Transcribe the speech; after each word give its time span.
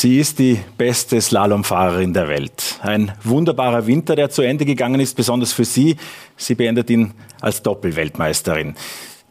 Sie 0.00 0.20
ist 0.20 0.38
die 0.38 0.60
beste 0.76 1.20
Slalomfahrerin 1.20 2.12
der 2.12 2.28
Welt. 2.28 2.78
Ein 2.82 3.10
wunderbarer 3.24 3.88
Winter, 3.88 4.14
der 4.14 4.30
zu 4.30 4.42
Ende 4.42 4.64
gegangen 4.64 5.00
ist, 5.00 5.16
besonders 5.16 5.52
für 5.52 5.64
Sie. 5.64 5.96
Sie 6.36 6.54
beendet 6.54 6.88
ihn 6.88 7.14
als 7.40 7.64
Doppelweltmeisterin. 7.64 8.76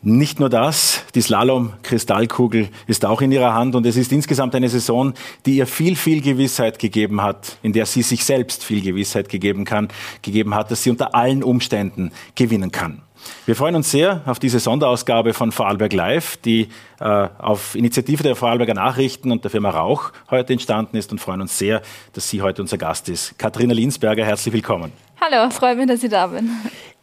Nicht 0.01 0.41
nur 0.41 0.49
das, 0.49 1.05
die 1.15 1.21
Slalom-Kristallkugel 1.21 2.67
ist 2.85 3.05
auch 3.05 3.21
in 3.21 3.31
ihrer 3.31 3.53
Hand 3.53 3.75
und 3.75 3.85
es 3.85 3.95
ist 3.95 4.11
insgesamt 4.11 4.55
eine 4.55 4.67
Saison, 4.67 5.13
die 5.45 5.55
ihr 5.55 5.67
viel, 5.67 5.95
viel 5.95 6.19
Gewissheit 6.19 6.79
gegeben 6.79 7.21
hat, 7.21 7.55
in 7.63 7.71
der 7.71 7.85
sie 7.85 8.01
sich 8.01 8.25
selbst 8.25 8.65
viel 8.65 8.81
Gewissheit 8.81 9.29
gegeben 9.29 9.63
kann, 9.63 9.87
gegeben 10.21 10.53
hat, 10.53 10.69
dass 10.69 10.83
sie 10.83 10.89
unter 10.89 11.15
allen 11.15 11.43
Umständen 11.43 12.11
gewinnen 12.35 12.73
kann. 12.73 13.03
Wir 13.45 13.55
freuen 13.55 13.75
uns 13.75 13.91
sehr 13.91 14.21
auf 14.25 14.39
diese 14.39 14.59
Sonderausgabe 14.59 15.33
von 15.33 15.51
Vorarlberg 15.51 15.93
Live, 15.93 16.37
die 16.37 16.67
äh, 16.99 17.27
auf 17.37 17.75
Initiative 17.75 18.23
der 18.23 18.35
Vorarlberger 18.35 18.73
Nachrichten 18.73 19.31
und 19.31 19.43
der 19.43 19.51
Firma 19.51 19.69
Rauch 19.69 20.11
heute 20.29 20.53
entstanden 20.53 20.97
ist 20.97 21.11
und 21.11 21.19
freuen 21.19 21.41
uns 21.41 21.57
sehr, 21.57 21.81
dass 22.13 22.29
sie 22.29 22.41
heute 22.41 22.61
unser 22.61 22.77
Gast 22.77 23.09
ist. 23.09 23.37
Katharina 23.37 23.73
Linsberger, 23.73 24.25
herzlich 24.25 24.53
willkommen. 24.53 24.91
Hallo, 25.19 25.49
freut 25.49 25.77
mich, 25.77 25.87
dass 25.87 26.03
ich 26.03 26.09
da 26.09 26.27
bin. 26.27 26.49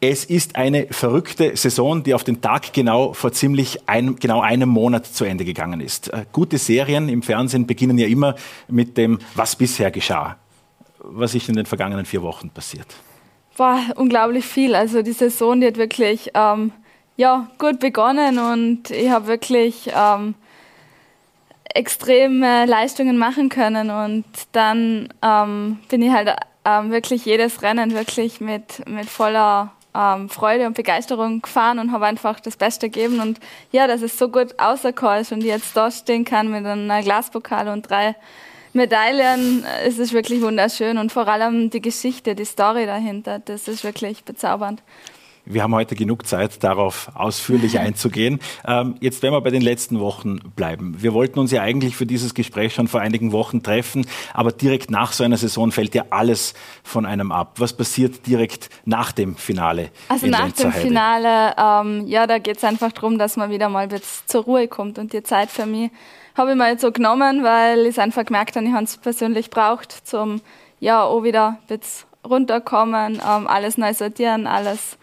Es 0.01 0.25
ist 0.25 0.57
eine 0.57 0.87
verrückte 0.91 1.57
Saison, 1.57 2.03
die 2.03 2.15
auf 2.15 2.25
den 2.25 2.41
Tag 2.41 2.73
genau 2.73 3.13
vor 3.13 3.33
ziemlich 3.33 3.89
ein, 3.89 4.17
genau 4.17 4.41
einem 4.41 4.69
Monat 4.69 5.07
zu 5.07 5.25
Ende 5.25 5.45
gegangen 5.45 5.81
ist. 5.81 6.09
Äh, 6.13 6.27
gute 6.31 6.59
Serien 6.59 7.09
im 7.09 7.23
Fernsehen 7.23 7.67
beginnen 7.67 7.99
ja 7.99 8.07
immer 8.07 8.35
mit 8.69 8.97
dem, 8.97 9.19
was 9.35 9.57
bisher 9.57 9.91
geschah. 9.91 10.37
Was 10.99 11.35
ist 11.35 11.49
in 11.49 11.57
den 11.57 11.67
vergangenen 11.67 12.05
vier 12.05 12.23
Wochen 12.23 12.51
passiert? 12.51 12.87
War 13.57 13.81
unglaublich 13.97 14.45
viel. 14.45 14.75
Also 14.75 15.03
die 15.03 15.13
Saison, 15.13 15.61
die 15.61 15.67
hat 15.67 15.77
wirklich 15.77 16.31
ähm, 16.35 16.73
ja, 17.17 17.49
gut 17.59 17.81
begonnen 17.81 18.39
und 18.39 18.91
ich 18.91 19.11
habe 19.11 19.27
wirklich 19.27 19.91
ähm, 19.95 20.35
extreme 21.75 22.67
Leistungen 22.67 23.19
machen 23.19 23.49
können. 23.49 23.91
Und 23.91 24.25
dann 24.53 25.09
ähm, 25.23 25.79
bin 25.89 26.03
ich 26.03 26.13
halt 26.13 26.31
ähm, 26.65 26.91
wirklich 26.91 27.25
jedes 27.25 27.63
Rennen 27.63 27.93
wirklich 27.95 28.41
mit, 28.41 28.89
mit 28.89 29.09
voller 29.09 29.73
ähm, 29.95 30.29
Freude 30.29 30.67
und 30.67 30.75
Begeisterung 30.75 31.43
gefahren 31.43 31.79
und 31.79 31.93
habe 31.93 32.07
einfach 32.07 32.41
das 32.41 32.57
Beste 32.57 32.91
gegeben. 32.91 33.21
Und 33.21 33.39
ja, 33.71 33.87
dass 33.87 34.03
es 34.03 34.19
so 34.19 34.29
gut 34.29 34.59
auserkoren 34.59 35.21
ist 35.21 35.33
und 35.33 35.41
ich 35.41 35.47
jetzt 35.47 35.77
da 35.77 35.91
stehen 35.91 36.25
kann 36.25 36.51
mit 36.51 36.65
einem 36.65 37.05
Glaspokal 37.05 37.69
und 37.69 37.89
drei 37.89 38.17
Medaillen, 38.75 39.65
es 39.85 39.99
ist 39.99 40.13
wirklich 40.13 40.43
wunderschön 40.43 40.99
und 40.99 41.13
vor 41.13 41.29
allem 41.29 41.71
die 41.71 41.81
Geschichte, 41.81 42.35
die 42.35 42.45
Story 42.45 42.87
dahinter, 42.87 43.39
das 43.39 43.69
ist 43.69 43.85
wirklich 43.85 44.25
bezaubernd. 44.25 44.83
Wir 45.47 45.63
haben 45.63 45.75
heute 45.75 45.95
genug 45.95 46.27
Zeit, 46.27 46.65
darauf 46.65 47.11
ausführlich 47.15 47.79
einzugehen. 47.79 48.41
Ähm, 48.67 48.95
jetzt 49.01 49.23
werden 49.23 49.35
wir 49.35 49.41
bei 49.43 49.51
den 49.51 49.61
letzten 49.61 50.01
Wochen 50.01 50.39
bleiben. 50.57 50.97
Wir 51.03 51.13
wollten 51.13 51.39
uns 51.39 51.51
ja 51.51 51.61
eigentlich 51.61 51.97
für 51.97 52.07
dieses 52.07 52.33
Gespräch 52.33 52.75
schon 52.75 52.89
vor 52.89 53.01
einigen 53.01 53.33
Wochen 53.33 53.63
treffen, 53.63 54.07
aber 54.33 54.53
direkt 54.53 54.91
nach 54.91 55.13
so 55.13 55.23
einer 55.23 55.37
Saison 55.37 55.71
fällt 55.71 55.95
ja 55.95 56.05
alles 56.11 56.55
von 56.83 57.05
einem 57.05 57.31
ab. 57.31 57.57
Was 57.59 57.75
passiert 57.75 58.27
direkt 58.27 58.71
nach 58.87 59.13
dem 59.13 59.37
Finale? 59.37 59.91
Also 60.09 60.27
nach 60.29 60.51
dem 60.53 60.73
Finale, 60.73 61.55
ähm, 61.59 62.07
ja, 62.07 62.27
da 62.27 62.39
geht 62.39 62.57
es 62.57 62.65
einfach 62.65 62.93
darum, 62.93 63.19
dass 63.19 63.37
man 63.37 63.51
wieder 63.51 63.69
mal 63.69 63.89
zur 64.27 64.45
Ruhe 64.45 64.67
kommt 64.67 64.99
und 64.99 65.13
die 65.13 65.23
Zeit 65.23 65.51
für 65.51 65.67
mich 65.67 65.91
habe 66.35 66.51
ich 66.51 66.57
mir 66.57 66.69
jetzt 66.69 66.81
so 66.81 66.91
genommen, 66.91 67.45
weil 67.45 67.81
ich 67.81 67.91
es 67.91 67.99
einfach 67.99 68.25
gemerkt 68.25 68.57
habe, 68.57 68.67
ich 68.67 68.73
habe 68.73 68.85
es 68.85 68.97
persönlich 68.97 69.51
braucht, 69.51 69.93
zum 70.07 70.41
ja 70.81 71.03
auch 71.05 71.23
wieder 71.23 71.59
jetzt 71.69 72.07
runterkommen, 72.27 73.15
ähm, 73.15 73.47
alles 73.47 73.79
neu 73.79 73.93
sortieren, 73.95 74.47
alles 74.47 74.97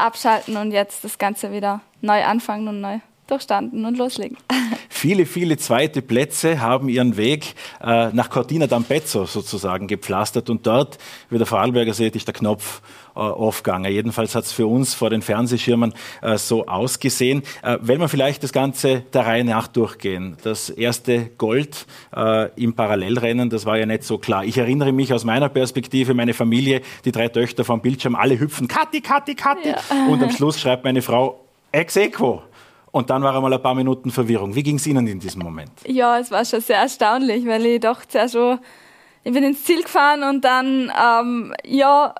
abschalten 0.00 0.56
und 0.56 0.72
jetzt 0.72 1.04
das 1.04 1.18
Ganze 1.18 1.52
wieder 1.52 1.80
neu 2.00 2.24
anfangen 2.24 2.68
und 2.68 2.80
neu 2.80 3.00
durchstanden 3.30 3.84
und 3.84 3.96
loslegen. 3.96 4.36
Viele, 4.88 5.24
viele 5.24 5.56
zweite 5.56 6.02
Plätze 6.02 6.60
haben 6.60 6.88
ihren 6.88 7.16
Weg 7.16 7.54
äh, 7.82 8.10
nach 8.12 8.28
Cortina 8.28 8.66
d'Ampezzo 8.66 9.26
sozusagen 9.26 9.86
gepflastert 9.86 10.50
und 10.50 10.66
dort, 10.66 10.98
wie 11.30 11.38
der 11.38 11.46
Vorarlberger 11.46 11.94
sieht, 11.94 12.16
ist 12.16 12.26
der 12.26 12.34
Knopf 12.34 12.82
äh, 13.14 13.20
aufgegangen. 13.20 13.90
Jedenfalls 13.90 14.34
hat 14.34 14.44
es 14.44 14.52
für 14.52 14.66
uns 14.66 14.94
vor 14.94 15.10
den 15.10 15.22
Fernsehschirmen 15.22 15.94
äh, 16.22 16.36
so 16.38 16.66
ausgesehen. 16.66 17.42
Äh, 17.62 17.78
wenn 17.80 17.98
wir 17.98 18.08
vielleicht 18.08 18.42
das 18.42 18.52
Ganze 18.52 19.00
der 19.12 19.26
Reihe 19.26 19.44
nach 19.44 19.68
durchgehen. 19.68 20.36
Das 20.42 20.70
erste 20.70 21.26
Gold 21.38 21.86
äh, 22.14 22.50
im 22.62 22.74
Parallelrennen, 22.74 23.50
das 23.50 23.66
war 23.66 23.78
ja 23.78 23.86
nicht 23.86 24.04
so 24.04 24.18
klar. 24.18 24.44
Ich 24.44 24.58
erinnere 24.58 24.92
mich 24.92 25.12
aus 25.12 25.24
meiner 25.24 25.48
Perspektive, 25.48 26.14
meine 26.14 26.34
Familie, 26.34 26.82
die 27.04 27.12
drei 27.12 27.28
Töchter 27.28 27.64
vom 27.64 27.80
Bildschirm, 27.80 28.14
alle 28.14 28.38
hüpfen, 28.38 28.68
Kathi, 28.68 29.00
Kathi, 29.00 29.34
Kathi. 29.34 29.70
Ja. 29.70 30.06
Und 30.08 30.22
am 30.22 30.30
Schluss 30.30 30.60
schreibt 30.60 30.84
meine 30.84 31.02
Frau, 31.02 31.44
ex 31.72 31.96
equo. 31.96 32.42
Und 32.92 33.10
dann 33.10 33.22
war 33.22 33.34
einmal 33.34 33.52
ein 33.52 33.62
paar 33.62 33.74
Minuten 33.74 34.10
Verwirrung. 34.10 34.54
Wie 34.54 34.62
ging 34.62 34.76
es 34.76 34.86
Ihnen 34.86 35.06
in 35.06 35.20
diesem 35.20 35.42
Moment? 35.42 35.70
Ja, 35.86 36.18
es 36.18 36.30
war 36.30 36.44
schon 36.44 36.60
sehr 36.60 36.78
erstaunlich, 36.78 37.46
weil 37.46 37.64
ich 37.66 37.80
doch 37.80 38.00
sehr 38.08 38.28
schon, 38.28 38.58
ich 39.22 39.32
bin 39.32 39.44
ins 39.44 39.64
Ziel 39.64 39.82
gefahren 39.82 40.24
und 40.24 40.44
dann, 40.44 40.92
ähm, 41.00 41.54
ja, 41.64 42.14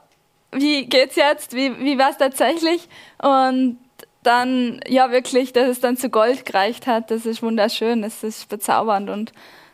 wie 0.52 0.86
geht's 0.86 1.16
jetzt? 1.16 1.54
Wie, 1.54 1.78
wie 1.80 1.98
war 1.98 2.10
es 2.10 2.18
tatsächlich? 2.18 2.88
Und 3.22 3.78
dann, 4.22 4.80
ja, 4.86 5.10
wirklich, 5.10 5.52
dass 5.52 5.68
es 5.68 5.80
dann 5.80 5.96
zu 5.96 6.10
Gold 6.10 6.44
gereicht 6.44 6.86
hat, 6.86 7.10
das 7.10 7.26
ist 7.26 7.42
wunderschön, 7.42 8.02
das 8.02 8.22
ist 8.22 8.48
bezaubernd 8.48 9.08
und 9.08 9.32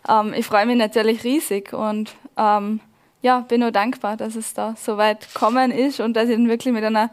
ähm, 0.09 0.33
ich 0.34 0.47
freue 0.47 0.67
mich 0.67 0.77
natürlich 0.77 1.25
riesig 1.25 1.73
und 1.73 2.15
ähm, 2.37 2.81
ja, 3.23 3.41
bin 3.41 3.61
nur 3.61 3.73
dankbar, 3.73 4.17
dass 4.17 4.37
es 4.37 4.55
da 4.55 4.75
so 4.77 4.97
weit 4.99 5.33
gekommen 5.33 5.73
ist 5.73 5.99
und 5.99 6.15
dass 6.15 6.28
ich 6.28 6.37
dann 6.37 6.49
wirklich 6.49 6.73
mit 6.73 6.84
einer, 6.84 7.11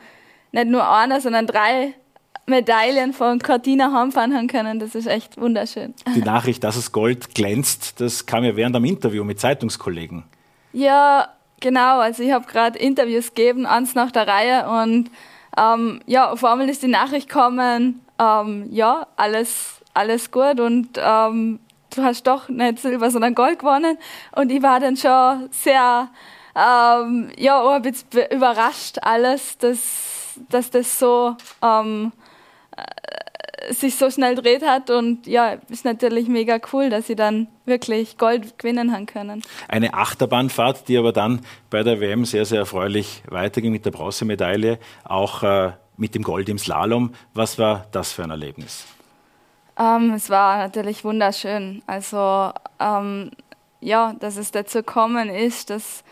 nicht 0.51 0.67
nur 0.67 0.87
einer, 0.87 1.21
sondern 1.21 1.47
drei 1.47 1.95
Medaillen 2.45 3.13
von 3.13 3.39
Cortina 3.39 3.91
heimfahren 3.93 4.35
haben 4.35 4.47
können. 4.47 4.79
Das 4.79 4.95
ist 4.95 5.07
echt 5.07 5.39
wunderschön. 5.39 5.93
Die 6.15 6.21
Nachricht, 6.21 6.63
dass 6.63 6.75
es 6.75 6.91
Gold 6.91 7.33
glänzt, 7.33 8.01
das 8.01 8.25
kam 8.25 8.43
ja 8.43 8.55
während 8.55 8.75
einem 8.75 8.85
Interview 8.85 9.23
mit 9.23 9.39
Zeitungskollegen. 9.39 10.23
Ja, 10.73 11.29
genau. 11.59 11.99
Also 11.99 12.23
ich 12.23 12.31
habe 12.31 12.45
gerade 12.45 12.77
Interviews 12.79 13.33
gegeben, 13.33 13.65
eins 13.65 13.95
nach 13.95 14.11
der 14.11 14.27
Reihe 14.27 14.67
und 14.67 15.09
ähm, 15.57 16.01
ja, 16.05 16.35
vor 16.35 16.49
allem 16.49 16.67
ist 16.67 16.83
die 16.83 16.87
Nachricht 16.87 17.29
gekommen, 17.29 18.01
ähm, 18.19 18.67
ja, 18.71 19.07
alles, 19.15 19.81
alles 19.93 20.31
gut 20.31 20.59
und 20.59 20.89
ähm, 20.97 21.59
du 21.95 22.03
hast 22.03 22.25
doch 22.27 22.49
nicht 22.49 22.79
Silber, 22.79 23.11
sondern 23.11 23.35
Gold 23.35 23.59
gewonnen. 23.59 23.97
Und 24.35 24.51
ich 24.51 24.61
war 24.61 24.79
dann 24.79 24.97
schon 24.97 25.49
sehr, 25.51 26.09
ähm, 26.55 27.29
ja, 27.37 27.67
ein 27.69 27.81
bisschen 27.81 28.31
überrascht 28.31 28.97
alles, 29.01 29.57
dass, 29.59 30.39
dass 30.49 30.71
das 30.71 30.99
so 30.99 31.35
ähm, 31.61 32.11
äh, 32.17 32.22
sich 33.69 33.95
so 33.95 34.09
schnell 34.09 34.35
dreht 34.35 34.63
hat 34.63 34.89
und 34.89 35.27
ja, 35.27 35.55
ist 35.69 35.85
natürlich 35.85 36.27
mega 36.27 36.59
cool, 36.71 36.89
dass 36.89 37.07
sie 37.07 37.15
dann 37.15 37.47
wirklich 37.65 38.17
Gold 38.17 38.59
gewinnen 38.59 38.93
haben 38.93 39.05
können. 39.05 39.41
Eine 39.67 39.93
Achterbahnfahrt, 39.93 40.87
die 40.87 40.97
aber 40.97 41.13
dann 41.13 41.41
bei 41.69 41.83
der 41.83 41.99
WM 41.99 42.25
sehr, 42.25 42.45
sehr 42.45 42.59
erfreulich 42.59 43.23
weiterging 43.29 43.71
mit 43.71 43.85
der 43.85 43.91
Bronzemedaille, 43.91 44.79
auch 45.03 45.43
äh, 45.43 45.71
mit 45.97 46.15
dem 46.15 46.23
Gold 46.23 46.49
im 46.49 46.57
Slalom. 46.57 47.13
Was 47.33 47.57
war 47.57 47.85
das 47.91 48.11
für 48.11 48.23
ein 48.23 48.31
Erlebnis? 48.31 48.85
Ähm, 49.77 50.13
es 50.13 50.29
war 50.29 50.57
natürlich 50.57 51.03
wunderschön. 51.03 51.81
Also 51.87 52.51
ähm, 52.79 53.31
ja, 53.79 54.13
dass 54.19 54.37
es 54.37 54.51
dazu 54.51 54.79
gekommen 54.79 55.29
ist, 55.29 55.69
dass 55.69 56.03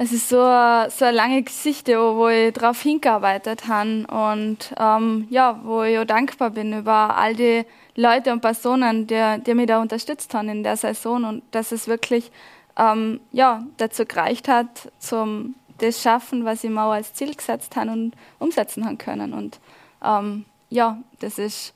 es 0.00 0.12
ist 0.12 0.28
so, 0.28 0.40
eine, 0.40 0.90
so 0.90 1.06
eine 1.06 1.16
lange 1.16 1.42
Geschichte, 1.42 1.98
wo 1.98 2.28
ich 2.28 2.52
darauf 2.52 2.80
hingearbeitet 2.80 3.66
habe 3.66 4.06
und 4.06 4.72
ähm, 4.78 5.26
ja, 5.28 5.58
wo 5.64 5.82
ich 5.82 5.98
auch 5.98 6.04
dankbar 6.04 6.50
bin 6.50 6.72
über 6.72 7.16
all 7.16 7.34
die 7.34 7.64
Leute 7.96 8.32
und 8.32 8.40
Personen, 8.40 9.08
die, 9.08 9.42
die 9.44 9.54
mich 9.54 9.66
da 9.66 9.82
unterstützt 9.82 10.32
haben 10.34 10.50
in 10.50 10.62
der 10.62 10.76
Saison 10.76 11.24
und 11.24 11.42
dass 11.50 11.72
es 11.72 11.88
wirklich 11.88 12.30
ähm, 12.76 13.18
ja, 13.32 13.64
dazu 13.78 14.06
gereicht 14.06 14.46
hat, 14.46 14.92
zum 15.00 15.56
das 15.78 16.00
schaffen, 16.00 16.44
was 16.44 16.62
ich 16.62 16.70
mir 16.70 16.84
auch 16.84 16.92
als 16.92 17.14
Ziel 17.14 17.34
gesetzt 17.34 17.74
habe 17.74 17.90
und 17.90 18.12
umsetzen 18.38 18.86
haben 18.86 18.98
können. 18.98 19.32
Und 19.32 19.58
ähm, 20.04 20.44
ja, 20.70 20.98
das 21.18 21.40
ist 21.40 21.74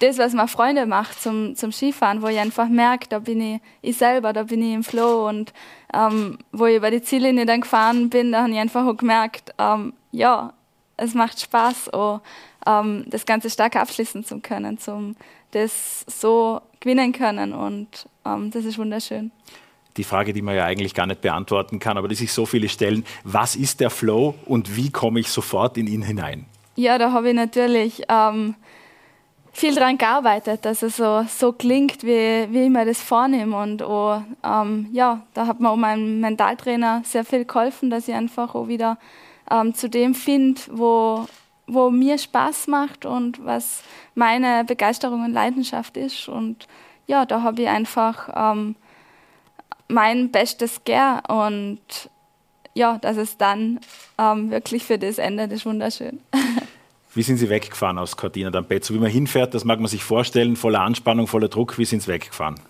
das, 0.00 0.18
was 0.18 0.32
mir 0.32 0.48
Freunde 0.48 0.86
macht 0.86 1.20
zum, 1.22 1.54
zum 1.54 1.72
Skifahren, 1.72 2.22
wo 2.22 2.26
ich 2.26 2.38
einfach 2.38 2.68
merke, 2.68 3.08
da 3.08 3.20
bin 3.20 3.40
ich 3.40 3.60
ich 3.80 3.96
selber, 3.96 4.32
da 4.32 4.44
bin 4.44 4.62
ich 4.62 4.74
im 4.74 4.84
Flow 4.84 5.28
und 5.28 5.52
ähm, 5.94 6.38
wo 6.52 6.66
ich 6.66 6.76
über 6.76 6.90
die 6.90 7.02
Ziellinie 7.02 7.46
dann 7.46 7.60
gefahren 7.60 8.10
bin, 8.10 8.32
da 8.32 8.42
habe 8.42 8.50
ich 8.52 8.58
einfach 8.58 8.86
auch 8.86 8.96
gemerkt, 8.96 9.54
ähm, 9.58 9.92
ja, 10.10 10.52
es 10.96 11.14
macht 11.14 11.40
Spaß, 11.40 11.92
auch, 11.92 12.20
ähm, 12.66 13.04
das 13.06 13.24
Ganze 13.24 13.50
stark 13.50 13.76
abschließen 13.76 14.24
zu 14.24 14.40
können, 14.40 14.78
zum 14.78 15.16
das 15.52 16.04
so 16.06 16.60
gewinnen 16.80 17.12
können 17.12 17.52
und 17.52 17.88
ähm, 18.26 18.50
das 18.50 18.64
ist 18.64 18.78
wunderschön. 18.78 19.30
Die 19.96 20.04
Frage, 20.04 20.32
die 20.32 20.42
man 20.42 20.54
ja 20.54 20.64
eigentlich 20.64 20.94
gar 20.94 21.06
nicht 21.06 21.22
beantworten 21.22 21.78
kann, 21.78 21.96
aber 21.96 22.08
die 22.08 22.14
sich 22.14 22.32
so 22.32 22.46
viele 22.46 22.68
stellen, 22.68 23.04
was 23.24 23.56
ist 23.56 23.80
der 23.80 23.90
Flow 23.90 24.34
und 24.44 24.76
wie 24.76 24.90
komme 24.90 25.20
ich 25.20 25.30
sofort 25.30 25.76
in 25.78 25.86
ihn 25.86 26.02
hinein? 26.02 26.46
Ja, 26.76 26.98
da 26.98 27.12
habe 27.12 27.30
ich 27.30 27.34
natürlich 27.34 28.02
ähm, 28.08 28.54
viel 29.52 29.74
daran 29.74 29.98
gearbeitet, 29.98 30.64
dass 30.64 30.82
es 30.82 30.96
so, 30.96 31.24
so 31.28 31.52
klingt, 31.52 32.02
wie, 32.04 32.46
wie 32.50 32.64
ich 32.64 32.70
mir 32.70 32.84
das 32.84 33.00
vornehme. 33.00 33.56
Und 33.56 33.82
auch, 33.82 34.22
ähm, 34.44 34.88
ja, 34.92 35.22
da 35.34 35.46
hat 35.46 35.60
mir 35.60 35.70
auch 35.70 35.76
mein 35.76 36.20
Mentaltrainer 36.20 37.02
sehr 37.04 37.24
viel 37.24 37.44
geholfen, 37.44 37.90
dass 37.90 38.08
ich 38.08 38.14
einfach 38.14 38.54
auch 38.54 38.68
wieder 38.68 38.98
ähm, 39.50 39.74
zu 39.74 39.88
dem 39.88 40.14
finde, 40.14 40.60
wo, 40.70 41.26
wo 41.66 41.90
mir 41.90 42.18
Spaß 42.18 42.68
macht 42.68 43.04
und 43.06 43.44
was 43.44 43.82
meine 44.14 44.64
Begeisterung 44.64 45.24
und 45.24 45.32
Leidenschaft 45.32 45.96
ist. 45.96 46.28
Und 46.28 46.66
ja, 47.06 47.24
da 47.26 47.42
habe 47.42 47.62
ich 47.62 47.68
einfach 47.68 48.52
ähm, 48.52 48.76
mein 49.88 50.30
Bestes 50.30 50.84
gern 50.84 51.20
und 51.26 51.80
ja, 52.74 52.98
das 52.98 53.16
ist 53.16 53.40
dann 53.40 53.80
ähm, 54.18 54.50
wirklich 54.50 54.84
für 54.84 54.98
das 54.98 55.18
Ende 55.18 55.48
das 55.48 55.66
wunderschön. 55.66 56.20
Wie 57.18 57.24
sind 57.24 57.38
Sie 57.38 57.50
weggefahren 57.50 57.98
aus 57.98 58.16
Cortina 58.16 58.48
d'Ampezzo? 58.50 58.94
Wie 58.94 59.00
man 59.00 59.10
hinfährt, 59.10 59.52
das 59.52 59.64
mag 59.64 59.80
man 59.80 59.88
sich 59.88 60.04
vorstellen, 60.04 60.54
voller 60.54 60.82
Anspannung, 60.82 61.26
voller 61.26 61.48
Druck. 61.48 61.76
Wie 61.76 61.84
sind 61.84 62.00
Sie 62.00 62.06
weggefahren? 62.06 62.60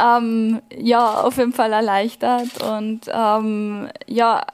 Ähm, 0.00 0.62
ja, 0.74 1.20
auf 1.20 1.36
jeden 1.36 1.52
Fall 1.52 1.70
erleichtert 1.70 2.62
und 2.62 3.02
ähm, 3.12 3.90
ja, 4.06 4.46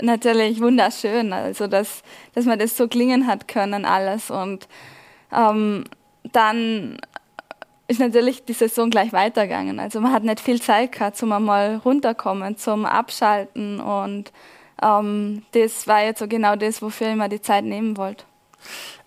natürlich 0.00 0.60
wunderschön. 0.60 1.32
Also, 1.32 1.68
dass, 1.68 2.02
dass 2.34 2.44
man 2.44 2.58
das 2.58 2.76
so 2.76 2.88
klingen 2.88 3.28
hat 3.28 3.46
können, 3.46 3.84
alles. 3.84 4.32
Und 4.32 4.66
ähm, 5.30 5.84
dann 6.32 6.98
ist 7.86 8.00
natürlich 8.00 8.44
die 8.44 8.52
Saison 8.52 8.90
gleich 8.90 9.12
weitergegangen. 9.12 9.78
Also 9.78 10.00
man 10.00 10.12
hat 10.12 10.24
nicht 10.24 10.40
viel 10.40 10.60
Zeit 10.60 10.90
gehabt, 10.90 11.16
zum 11.16 11.30
einmal 11.30 11.76
runterkommen, 11.84 12.56
zum 12.56 12.84
Abschalten 12.84 13.78
und 13.78 14.32
ähm, 14.82 15.44
das 15.52 15.86
war 15.86 16.02
jetzt 16.02 16.18
so 16.18 16.26
genau 16.26 16.56
das, 16.56 16.82
wofür 16.82 17.10
ich 17.10 17.16
mir 17.16 17.28
die 17.28 17.40
Zeit 17.40 17.64
nehmen 17.64 17.96
wollte. 17.96 18.24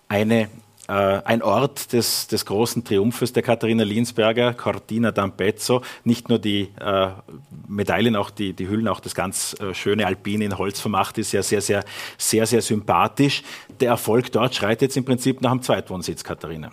Eine 0.08 0.48
äh, 0.88 0.92
ein 0.92 1.42
Ort 1.42 1.92
des, 1.92 2.28
des, 2.28 2.46
großen 2.46 2.84
Triumphes 2.84 3.32
der 3.32 3.42
Katharina 3.42 3.82
Liensberger, 3.82 4.54
Cortina 4.54 5.08
d'Ampezzo. 5.08 5.82
Nicht 6.04 6.28
nur 6.28 6.38
die 6.38 6.68
äh, 6.80 7.08
Medaillen, 7.66 8.14
auch 8.14 8.30
die, 8.30 8.52
die 8.52 8.68
Hüllen, 8.68 8.86
auch 8.86 9.00
das 9.00 9.14
ganz 9.14 9.56
äh, 9.60 9.74
schöne 9.74 10.06
Alpine 10.06 10.44
in 10.44 10.58
Holz 10.58 10.78
vermacht 10.78 11.18
ist 11.18 11.32
ja 11.32 11.42
sehr, 11.42 11.60
sehr, 11.60 11.84
sehr, 12.16 12.46
sehr 12.46 12.62
sympathisch. 12.62 13.42
Der 13.80 13.90
Erfolg 13.90 14.30
dort 14.30 14.54
schreit 14.54 14.80
jetzt 14.80 14.96
im 14.96 15.04
Prinzip 15.04 15.40
nach 15.40 15.50
dem 15.50 15.62
Zweitwohnsitz, 15.62 16.22
Katharina. 16.22 16.70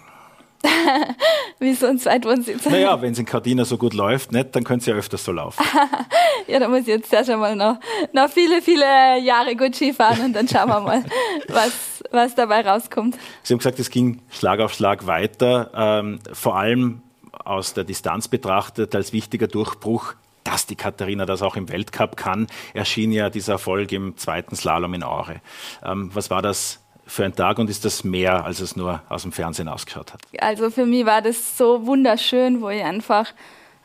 Wie 1.60 1.74
so 1.74 1.88
ein 1.88 1.98
Zweitwohnsitz. 1.98 2.66
Naja, 2.66 3.02
wenn 3.02 3.14
es 3.14 3.20
in 3.20 3.26
Cardina 3.26 3.66
so 3.66 3.78
gut 3.78 3.94
läuft, 3.94 4.32
nicht, 4.32 4.56
dann 4.56 4.64
könnte 4.64 4.84
es 4.84 4.86
ja 4.88 4.96
öfters 4.96 5.24
so 5.24 5.32
laufen. 5.32 5.64
ja, 6.48 6.60
da 6.60 6.68
muss 6.68 6.82
ich 6.82 6.88
jetzt 6.88 7.12
erst 7.12 7.30
einmal 7.30 7.56
noch, 7.56 7.80
noch 8.12 8.30
viele, 8.30 8.62
viele 8.62 9.20
Jahre 9.20 9.56
gut 9.56 9.76
Skifahren 9.76 10.26
und 10.26 10.34
dann 10.34 10.48
schauen 10.48 10.70
wir 10.70 10.80
mal, 10.80 11.04
was, 11.50 11.93
was 12.14 12.36
dabei 12.36 12.62
rauskommt. 12.62 13.18
Sie 13.44 13.54
haben 13.54 13.60
gesagt, 13.60 13.80
es 13.80 13.90
ging 13.90 14.22
Schlag 14.30 14.60
auf 14.60 14.74
Schlag 14.74 15.08
weiter, 15.08 15.72
ähm, 15.76 16.20
vor 16.32 16.58
allem 16.58 17.02
aus 17.44 17.74
der 17.74 17.84
Distanz 17.84 18.28
betrachtet 18.28 18.96
als 18.96 19.12
wichtiger 19.12 19.48
Durchbruch 19.48 20.16
dass 20.44 20.66
die 20.66 20.76
Katharina 20.76 21.26
das 21.26 21.42
auch 21.42 21.56
im 21.56 21.70
Weltcup 21.70 22.18
kann, 22.18 22.48
erschien 22.74 23.12
ja 23.12 23.30
dieser 23.30 23.54
Erfolg 23.54 23.92
im 23.92 24.18
zweiten 24.18 24.56
Slalom 24.56 24.94
in 24.94 25.04
Aure. 25.04 25.42
Ähm, 25.84 26.12
was 26.14 26.30
war 26.30 26.42
das 26.42 26.80
für 27.06 27.26
einen 27.26 27.36
Tag 27.36 27.60
und 27.60 27.70
ist 27.70 27.86
das 27.86 28.04
mehr, 28.04 28.46
als 28.46 28.60
es 28.60 28.76
nur 28.76 29.02
aus 29.10 29.24
dem 29.24 29.32
Fernsehen 29.32 29.68
ausgeschaut 29.68 30.14
hat? 30.14 30.22
Also 30.40 30.70
für 30.70 30.86
mich 30.86 31.06
war 31.06 31.22
das 31.22 31.58
so 31.58 31.86
wunderschön, 31.86 32.62
wo 32.62 32.70
ich 32.70 32.84
einfach 32.84 33.34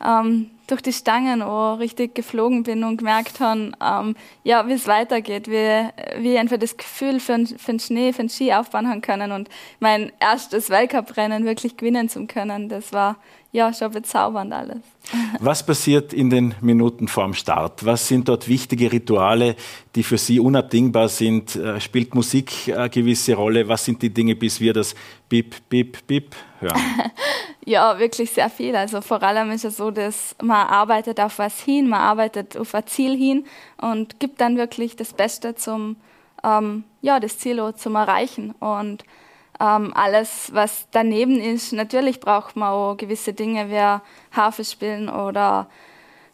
ähm, 0.05 0.51
durch 0.69 0.82
die 0.82 0.93
Stangen 0.93 1.43
auch 1.43 1.79
richtig 1.79 2.15
geflogen 2.15 2.62
bin 2.62 2.85
und 2.85 2.99
gemerkt 2.99 3.41
habe, 3.41 3.73
ähm, 3.82 4.15
ja, 4.44 4.69
wie 4.69 4.75
es 4.75 4.87
weitergeht, 4.87 5.49
wie, 5.49 5.88
wie 6.23 6.35
ich 6.35 6.38
einfach 6.38 6.59
das 6.59 6.76
Gefühl 6.76 7.19
für, 7.20 7.44
für 7.47 7.73
den 7.73 7.81
Schnee, 7.81 8.12
für 8.12 8.23
den 8.23 8.29
Ski 8.29 8.53
aufbauen 8.53 8.88
haben 8.88 9.00
können 9.00 9.32
und 9.32 9.49
mein 9.81 10.12
erstes 10.20 10.70
Weltcuprennen 10.70 11.44
wirklich 11.44 11.76
gewinnen 11.76 12.09
zu 12.09 12.26
können, 12.26 12.69
das 12.69 12.93
war 12.93 13.17
ja 13.50 13.73
schon 13.73 13.91
bezaubernd 13.93 14.53
alles. 14.53 14.82
Was 15.41 15.65
passiert 15.65 16.12
in 16.12 16.29
den 16.29 16.55
Minuten 16.61 17.09
vorm 17.09 17.32
Start? 17.32 17.85
Was 17.85 18.06
sind 18.06 18.29
dort 18.29 18.47
wichtige 18.47 18.93
Rituale, 18.93 19.56
die 19.94 20.03
für 20.03 20.19
Sie 20.19 20.38
unabdingbar 20.38 21.09
sind? 21.09 21.56
Äh, 21.56 21.81
spielt 21.81 22.14
Musik 22.14 22.53
eine 22.69 22.91
gewisse 22.91 23.35
Rolle? 23.35 23.67
Was 23.69 23.87
sind 23.87 24.03
die 24.03 24.11
Dinge, 24.11 24.37
bis 24.37 24.61
wir 24.61 24.75
das 24.75 24.94
Bip, 25.29 25.56
Bip, 25.71 26.06
Bip 26.06 26.37
hören? 26.61 26.79
ja, 27.69 27.99
wirklich 27.99 28.31
sehr 28.31 28.49
viel. 28.49 28.75
Also 28.75 29.03
vor 29.03 29.23
allem 29.23 29.50
ist 29.50 29.65
es 29.67 29.76
so, 29.76 29.91
dass 29.91 30.35
man 30.43 30.67
arbeitet 30.67 31.20
auf 31.20 31.38
was 31.38 31.61
hin, 31.61 31.88
man 31.88 32.00
arbeitet 32.00 32.56
auf 32.56 32.75
ein 32.75 32.87
Ziel 32.87 33.15
hin 33.15 33.44
und 33.76 34.19
gibt 34.20 34.41
dann 34.41 34.56
wirklich 34.56 34.97
das 34.97 35.12
Beste 35.12 35.55
zum, 35.55 35.97
ähm, 36.43 36.85
ja, 37.03 37.20
das 37.20 37.38
Ziel 37.38 37.75
zum 37.76 37.94
Erreichen. 37.94 38.53
Und 38.53 39.05
ähm, 39.61 39.93
alles, 39.94 40.50
was 40.55 40.88
daneben 40.93 41.41
ist. 41.41 41.73
Natürlich 41.75 42.20
braucht 42.20 42.56
man 42.56 42.70
auch 42.70 42.97
gewisse 42.97 43.35
Dinge 43.35 43.69
wie 43.69 44.00
Harfe 44.35 44.64
spielen 44.64 45.11
oder 45.11 45.69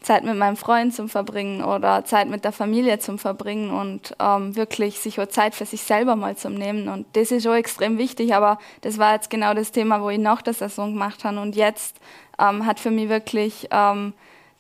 Zeit 0.05 0.23
mit 0.23 0.37
meinem 0.37 0.57
Freund 0.57 0.95
zum 0.95 1.09
Verbringen 1.09 1.65
oder 1.65 2.05
Zeit 2.05 2.29
mit 2.29 2.45
der 2.45 2.53
Familie 2.53 2.99
zum 2.99 3.19
Verbringen 3.19 3.71
und 3.71 4.15
ähm, 4.21 4.55
wirklich 4.55 5.01
sich 5.01 5.19
auch 5.19 5.27
Zeit 5.27 5.55
für 5.55 5.65
sich 5.65 5.83
selber 5.83 6.15
mal 6.15 6.37
zum 6.37 6.55
Nehmen. 6.55 6.89
Und 6.89 7.07
das 7.15 7.31
ist 7.31 7.47
auch 7.47 7.55
extrem 7.55 7.97
wichtig, 7.97 8.35
aber 8.35 8.59
das 8.83 8.99
war 8.99 9.15
jetzt 9.15 9.31
genau 9.31 9.55
das 9.55 9.73
Thema, 9.73 10.03
wo 10.03 10.11
ich 10.11 10.19
nach 10.19 10.43
der 10.43 10.53
Saison 10.53 10.93
gemacht 10.93 11.25
habe. 11.25 11.41
Und 11.41 11.57
jetzt 11.57 11.99
ähm, 12.39 12.67
hat 12.67 12.81
für 12.81 12.91
mich 12.91 13.09
wirklich 13.09 13.69
ähm, 13.71 14.13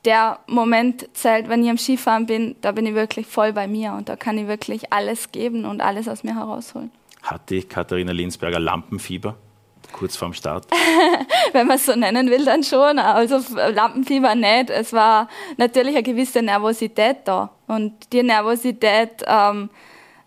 der 0.06 0.38
Moment 0.46 1.08
zählt, 1.12 1.48
wenn 1.48 1.62
ich 1.62 1.70
am 1.70 1.78
Skifahren 1.78 2.26
bin, 2.26 2.56
da 2.62 2.72
bin 2.72 2.86
ich 2.86 2.94
wirklich 2.94 3.26
voll 3.26 3.52
bei 3.52 3.66
mir 3.66 3.92
und 3.92 4.08
da 4.08 4.16
kann 4.16 4.38
ich 4.38 4.46
wirklich 4.46 4.92
alles 4.92 5.30
geben 5.30 5.64
und 5.66 5.80
alles 5.80 6.08
aus 6.08 6.24
mir 6.24 6.36
herausholen. 6.36 6.90
Hat 7.22 7.50
die 7.50 7.62
Katharina 7.62 8.12
Linsberger 8.12 8.60
Lampenfieber? 8.60 9.36
Kurz 9.94 10.16
vorm 10.16 10.34
Start? 10.34 10.66
Wenn 11.52 11.66
man 11.66 11.76
es 11.76 11.86
so 11.86 11.94
nennen 11.94 12.28
will, 12.28 12.44
dann 12.44 12.62
schon. 12.62 12.98
Also 12.98 13.40
Lampenfieber 13.54 14.34
nicht. 14.34 14.70
Es 14.70 14.92
war 14.92 15.28
natürlich 15.56 15.94
eine 15.94 16.02
gewisse 16.02 16.42
Nervosität 16.42 17.18
da. 17.24 17.50
Und 17.66 18.12
die 18.12 18.22
Nervosität 18.22 19.22
ähm, 19.26 19.70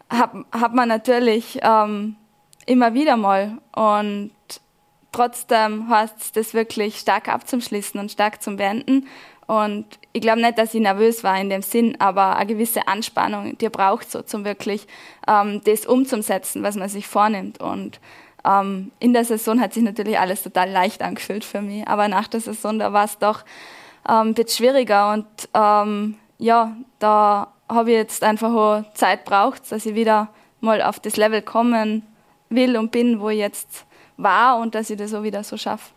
hat, 0.10 0.32
hat 0.52 0.74
man 0.74 0.88
natürlich 0.88 1.60
ähm, 1.62 2.16
immer 2.66 2.94
wieder 2.94 3.18
mal. 3.18 3.58
Und 3.76 4.32
trotzdem 5.12 5.90
heißt 5.90 6.16
es, 6.20 6.32
das 6.32 6.54
wirklich 6.54 6.98
stark 6.98 7.28
abzuschließen 7.28 8.00
und 8.00 8.12
stark 8.12 8.42
zu 8.42 8.56
beenden. 8.56 9.08
Und 9.48 9.86
ich 10.12 10.22
glaube 10.22 10.42
nicht, 10.42 10.58
dass 10.58 10.74
ich 10.74 10.82
nervös 10.82 11.24
war 11.24 11.40
in 11.40 11.50
dem 11.50 11.62
Sinn, 11.62 11.96
aber 12.00 12.36
eine 12.36 12.48
gewisse 12.48 12.88
Anspannung, 12.88 13.58
die 13.58 13.70
braucht 13.70 14.12
so, 14.12 14.22
zum 14.22 14.44
wirklich 14.44 14.88
ähm, 15.28 15.62
das 15.64 15.86
umzusetzen, 15.86 16.64
was 16.64 16.76
man 16.76 16.90
sich 16.90 17.08
vornimmt. 17.08 17.62
Und 17.62 18.02
ähm, 18.48 18.92
in 19.00 19.14
der 19.14 19.26
Saison 19.26 19.60
hat 19.60 19.74
sich 19.74 19.84
natürlich 19.84 20.18
alles 20.18 20.44
total 20.44 20.70
leicht 20.70 21.02
angefühlt 21.02 21.44
für 21.44 21.62
mich, 21.62 21.88
aber 21.88 22.08
nach 22.08 22.28
der 22.28 22.40
Saison, 22.40 22.80
da 22.80 22.94
war 22.94 23.06
es 23.06 23.18
doch 23.18 23.44
ähm, 24.08 24.30
ein 24.30 24.34
bisschen 24.34 24.58
schwieriger 24.58 25.14
und 25.14 25.26
ähm, 25.54 26.16
ja, 26.38 26.76
da 27.00 27.48
habe 27.68 27.92
ich 27.92 27.98
jetzt 27.98 28.24
einfach 28.24 28.54
auch 28.54 28.94
Zeit 28.94 29.26
braucht, 29.26 29.72
dass 29.72 29.86
ich 29.86 29.96
wieder 29.96 30.30
mal 30.62 30.82
auf 30.82 31.00
das 31.00 31.18
Level 31.18 31.42
kommen 31.42 32.04
will 32.50 32.78
und 32.78 32.92
bin, 32.92 33.20
wo 33.20 33.30
ich 33.30 33.40
jetzt 33.40 33.86
war 34.16 34.58
und 34.60 34.76
dass 34.76 34.90
ich 34.90 34.98
das 34.98 35.14
auch 35.14 35.24
wieder 35.24 35.44
so 35.44 35.58
schaffe. 35.58 35.92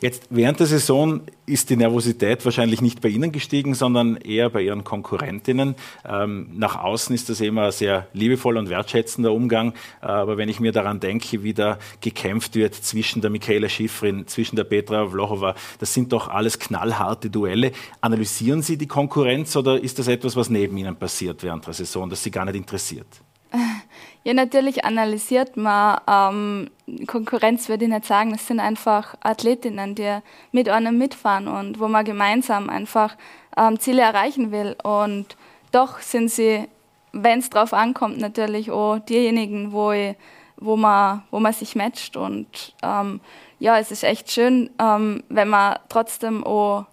Jetzt 0.00 0.28
während 0.30 0.60
der 0.60 0.66
Saison 0.66 1.20
ist 1.46 1.68
die 1.68 1.76
Nervosität 1.76 2.44
wahrscheinlich 2.44 2.80
nicht 2.80 3.00
bei 3.00 3.08
Ihnen 3.08 3.32
gestiegen, 3.32 3.74
sondern 3.74 4.16
eher 4.16 4.50
bei 4.50 4.62
Ihren 4.62 4.84
Konkurrentinnen. 4.84 5.74
Ähm, 6.08 6.50
nach 6.54 6.76
außen 6.76 7.14
ist 7.14 7.28
das 7.28 7.40
immer 7.40 7.66
ein 7.66 7.72
sehr 7.72 8.06
liebevoller 8.12 8.60
und 8.60 8.70
wertschätzender 8.70 9.32
Umgang. 9.32 9.74
Äh, 10.02 10.06
aber 10.06 10.36
wenn 10.36 10.48
ich 10.48 10.60
mir 10.60 10.72
daran 10.72 11.00
denke, 11.00 11.42
wie 11.42 11.54
da 11.54 11.78
gekämpft 12.00 12.54
wird 12.54 12.74
zwischen 12.74 13.20
der 13.20 13.30
Michaela 13.30 13.68
Schifrin, 13.68 14.26
zwischen 14.26 14.56
der 14.56 14.64
Petra 14.64 15.06
Vlochova, 15.08 15.54
das 15.78 15.92
sind 15.92 16.12
doch 16.12 16.28
alles 16.28 16.58
knallharte 16.58 17.30
Duelle. 17.30 17.72
Analysieren 18.00 18.62
Sie 18.62 18.76
die 18.76 18.86
Konkurrenz 18.86 19.56
oder 19.56 19.82
ist 19.82 19.98
das 19.98 20.08
etwas, 20.08 20.36
was 20.36 20.50
neben 20.50 20.76
Ihnen 20.76 20.96
passiert 20.96 21.42
während 21.42 21.66
der 21.66 21.74
Saison, 21.74 22.08
das 22.08 22.22
Sie 22.22 22.30
gar 22.30 22.44
nicht 22.44 22.56
interessiert? 22.56 23.06
Ja, 24.22 24.34
natürlich 24.34 24.84
analysiert 24.84 25.56
man 25.56 25.98
ähm, 26.06 26.70
Konkurrenz, 27.06 27.70
würde 27.70 27.84
ich 27.84 27.90
nicht 27.90 28.04
sagen. 28.04 28.34
Es 28.34 28.46
sind 28.46 28.60
einfach 28.60 29.14
Athletinnen, 29.20 29.94
die 29.94 30.18
mit 30.52 30.68
einem 30.68 30.98
mitfahren 30.98 31.48
und 31.48 31.80
wo 31.80 31.88
man 31.88 32.04
gemeinsam 32.04 32.68
einfach 32.68 33.16
ähm, 33.56 33.80
Ziele 33.80 34.02
erreichen 34.02 34.52
will. 34.52 34.76
Und 34.82 35.36
doch 35.72 36.00
sind 36.00 36.30
sie, 36.30 36.68
wenn 37.12 37.38
es 37.38 37.48
drauf 37.48 37.72
ankommt, 37.72 38.18
natürlich 38.18 38.70
auch 38.70 38.98
diejenigen, 38.98 39.72
wo, 39.72 39.92
ich, 39.92 40.16
wo, 40.58 40.76
man, 40.76 41.22
wo 41.30 41.40
man 41.40 41.54
sich 41.54 41.74
matcht. 41.74 42.18
Und 42.18 42.74
ähm, 42.82 43.20
ja, 43.58 43.78
es 43.78 43.90
ist 43.90 44.04
echt 44.04 44.30
schön, 44.30 44.68
ähm, 44.78 45.24
wenn 45.30 45.48
man 45.48 45.78
trotzdem 45.88 46.44
auch 46.44 46.84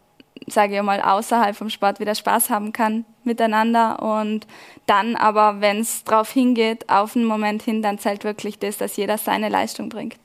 sage 0.48 0.78
ich 0.78 0.82
mal, 0.82 1.02
außerhalb 1.02 1.56
vom 1.56 1.70
Sport 1.70 2.00
wieder 2.00 2.16
Spaß 2.16 2.50
haben 2.50 2.72
kann 2.72 3.06
miteinander. 3.24 4.02
Und 4.02 4.48
dann 4.86 5.16
aber, 5.16 5.62
wenn 5.62 5.82
es 5.82 6.04
drauf 6.04 6.32
hingeht, 6.32 6.90
auf 6.90 7.16
einen 7.16 7.26
Moment 7.26 7.62
hin, 7.62 7.82
dann 7.82 8.00
zählt 8.00 8.24
wirklich 8.24 8.58
das, 8.58 8.78
dass 8.78 8.96
jeder 8.96 9.18
seine 9.18 9.50
Leistung 9.50 9.90
bringt. 9.90 10.16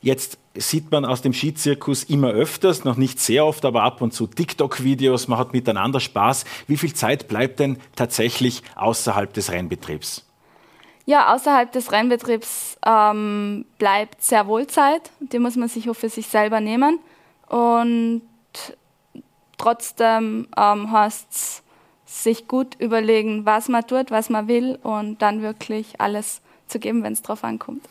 Jetzt 0.00 0.38
sieht 0.54 0.90
man 0.90 1.04
aus 1.04 1.22
dem 1.22 1.32
Skizirkus 1.32 2.04
immer 2.04 2.30
öfters, 2.30 2.84
noch 2.84 2.96
nicht 2.96 3.20
sehr 3.20 3.44
oft, 3.44 3.64
aber 3.64 3.82
ab 3.82 4.02
und 4.02 4.12
zu 4.12 4.26
TikTok-Videos, 4.26 5.28
man 5.28 5.38
hat 5.38 5.52
miteinander 5.52 6.00
Spaß. 6.00 6.44
Wie 6.66 6.76
viel 6.76 6.94
Zeit 6.94 7.28
bleibt 7.28 7.60
denn 7.60 7.78
tatsächlich 7.96 8.62
außerhalb 8.76 9.32
des 9.32 9.50
Rennbetriebs? 9.50 10.24
Ja, 11.06 11.34
außerhalb 11.34 11.70
des 11.72 11.92
Rennbetriebs 11.92 12.78
ähm, 12.86 13.66
bleibt 13.78 14.22
sehr 14.22 14.46
wohl 14.46 14.66
Zeit. 14.66 15.10
Die 15.20 15.38
muss 15.38 15.56
man 15.56 15.68
sich 15.68 15.88
auch 15.90 15.94
für 15.94 16.08
sich 16.08 16.26
selber 16.28 16.60
nehmen. 16.60 16.98
Und 17.48 18.22
trotzdem 19.64 20.46
ähm, 20.58 20.92
heißt 20.92 21.26
es, 21.30 21.62
sich 22.04 22.46
gut 22.48 22.76
überlegen, 22.78 23.46
was 23.46 23.68
man 23.68 23.86
tut, 23.86 24.10
was 24.10 24.28
man 24.28 24.46
will 24.46 24.78
und 24.82 25.22
dann 25.22 25.40
wirklich 25.40 26.00
alles 26.00 26.42
zu 26.66 26.78
geben, 26.78 27.02
wenn 27.02 27.14
es 27.14 27.22
drauf 27.22 27.44
ankommt. 27.44 27.82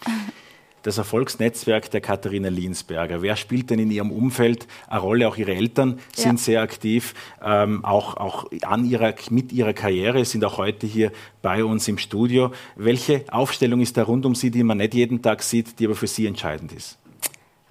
das 0.84 0.98
Erfolgsnetzwerk 0.98 1.90
der 1.90 2.02
Katharina 2.02 2.50
Liensberger. 2.50 3.22
Wer 3.22 3.36
spielt 3.38 3.70
denn 3.70 3.80
in 3.80 3.90
Ihrem 3.90 4.12
Umfeld 4.12 4.68
eine 4.88 5.00
Rolle? 5.00 5.28
Auch 5.28 5.38
Ihre 5.38 5.56
Eltern 5.56 6.00
sind 6.16 6.40
ja. 6.40 6.44
sehr 6.44 6.62
aktiv, 6.62 7.16
ähm, 7.44 7.84
auch, 7.84 8.18
auch 8.18 8.52
an 8.62 8.86
ihrer, 8.86 9.16
mit 9.30 9.52
ihrer 9.52 9.74
Karriere, 9.74 10.26
sind 10.26 10.46
auch 10.46 10.58
heute 10.58 10.86
hier 10.86 11.12
bei 11.42 11.66
uns 11.66 11.88
im 11.88 11.98
Studio. 11.98 12.52
Welche 12.76 13.26
Aufstellung 13.32 13.82
ist 13.82 13.98
da 13.98 14.04
rund 14.04 14.26
um 14.26 14.36
Sie, 14.36 14.52
die 14.52 14.64
man 14.64 14.78
nicht 14.78 14.94
jeden 14.94 15.22
Tag 15.22 15.42
sieht, 15.42 15.80
die 15.80 15.86
aber 15.86 15.96
für 15.96 16.08
Sie 16.08 16.28
entscheidend 16.28 16.72
ist? 16.74 17.00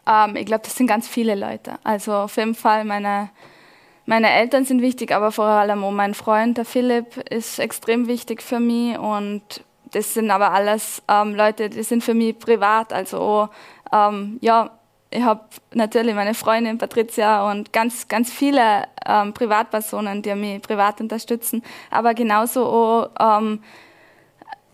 Ähm, 0.07 0.35
ich 0.37 0.47
glaube, 0.47 0.65
das 0.65 0.75
sind 0.75 0.89
ganz 0.89 1.07
viele 1.07 1.35
Leute. 1.35 1.79
Also 1.85 2.15
auf 2.15 2.37
jeden 2.37 2.55
Fall 2.55 2.85
meine, 2.85 3.31
meine 4.07 4.31
Eltern 4.31 4.65
sind 4.65 4.83
wichtig, 4.83 5.13
aber 5.13 5.33
vor 5.33 5.45
allem 5.45 5.85
auch 5.85 5.93
mein 5.93 6.15
Freund, 6.15 6.59
der 6.59 6.65
Philipp, 6.65 7.17
ist 7.31 7.59
extrem 7.59 8.09
wichtig 8.09 8.43
für 8.43 8.61
mich 8.61 8.99
und 8.99 9.43
das 9.93 10.15
sind 10.15 10.31
aber 10.31 10.53
alles 10.53 11.03
ähm, 11.09 11.35
Leute, 11.35 11.69
die 11.69 11.83
sind 11.83 12.03
für 12.03 12.15
mich 12.15 12.39
privat. 12.39 12.93
Also 12.93 13.49
ähm, 13.93 14.39
ja, 14.41 14.71
ich 15.11 15.23
habe 15.23 15.43
natürlich 15.75 16.15
meine 16.15 16.35
Freundin 16.35 16.79
Patricia 16.79 17.51
und 17.51 17.73
ganz, 17.73 18.09
ganz 18.09 18.33
viele 18.33 18.85
ähm, 19.07 19.35
Privatpersonen, 19.35 20.23
die 20.23 20.35
mich 20.35 20.63
privat 20.63 21.01
unterstützen, 21.01 21.63
aber 21.91 22.15
genauso 22.15 22.65
auch 22.65 23.11
ähm, 23.21 23.63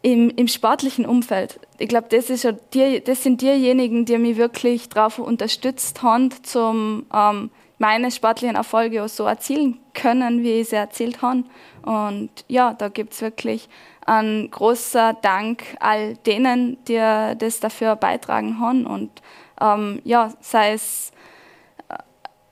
im, 0.02 0.30
im 0.30 0.46
sportlichen 0.46 1.04
Umfeld. 1.04 1.58
Ich 1.78 1.88
glaube, 1.88 2.06
das, 2.08 2.26
das 2.28 3.22
sind 3.22 3.42
diejenigen, 3.42 4.04
die 4.04 4.18
mich 4.18 4.36
wirklich 4.36 4.88
darauf 4.88 5.18
unterstützt 5.18 6.02
haben, 6.02 6.30
zum 6.44 7.06
ähm, 7.12 7.50
meine 7.78 8.10
sportlichen 8.10 8.56
Erfolge 8.56 9.02
auch 9.02 9.08
so 9.08 9.24
erzielen 9.24 9.80
können, 9.94 10.42
wie 10.42 10.60
ich 10.60 10.70
sie 10.70 10.76
erzielt 10.76 11.22
habe. 11.22 11.44
Und 11.82 12.30
ja, 12.48 12.74
da 12.74 12.88
gibt 12.88 13.12
es 13.14 13.22
wirklich 13.22 13.68
ein 14.04 14.50
großer 14.50 15.14
Dank 15.14 15.62
all 15.80 16.16
denen, 16.16 16.82
die 16.84 16.96
das 16.96 17.60
dafür 17.60 17.96
beitragen 17.96 18.58
haben. 18.58 18.86
Und 18.86 19.22
ähm, 19.60 20.00
ja, 20.04 20.32
sei 20.40 20.72
es, 20.72 21.12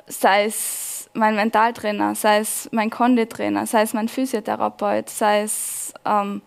sei 0.07 0.45
es 0.45 1.11
mein 1.13 1.35
Mentaltrainer, 1.35 2.15
sei 2.15 2.39
es 2.39 2.69
mein 2.73 2.91
Konditrainer, 2.91 3.67
sei 3.67 3.83
es 3.83 3.95
mein 3.95 4.09
Physiotherapeut, 4.09 5.09
sei 5.09 5.43
es 5.43 5.93
ähm, 6.05 6.43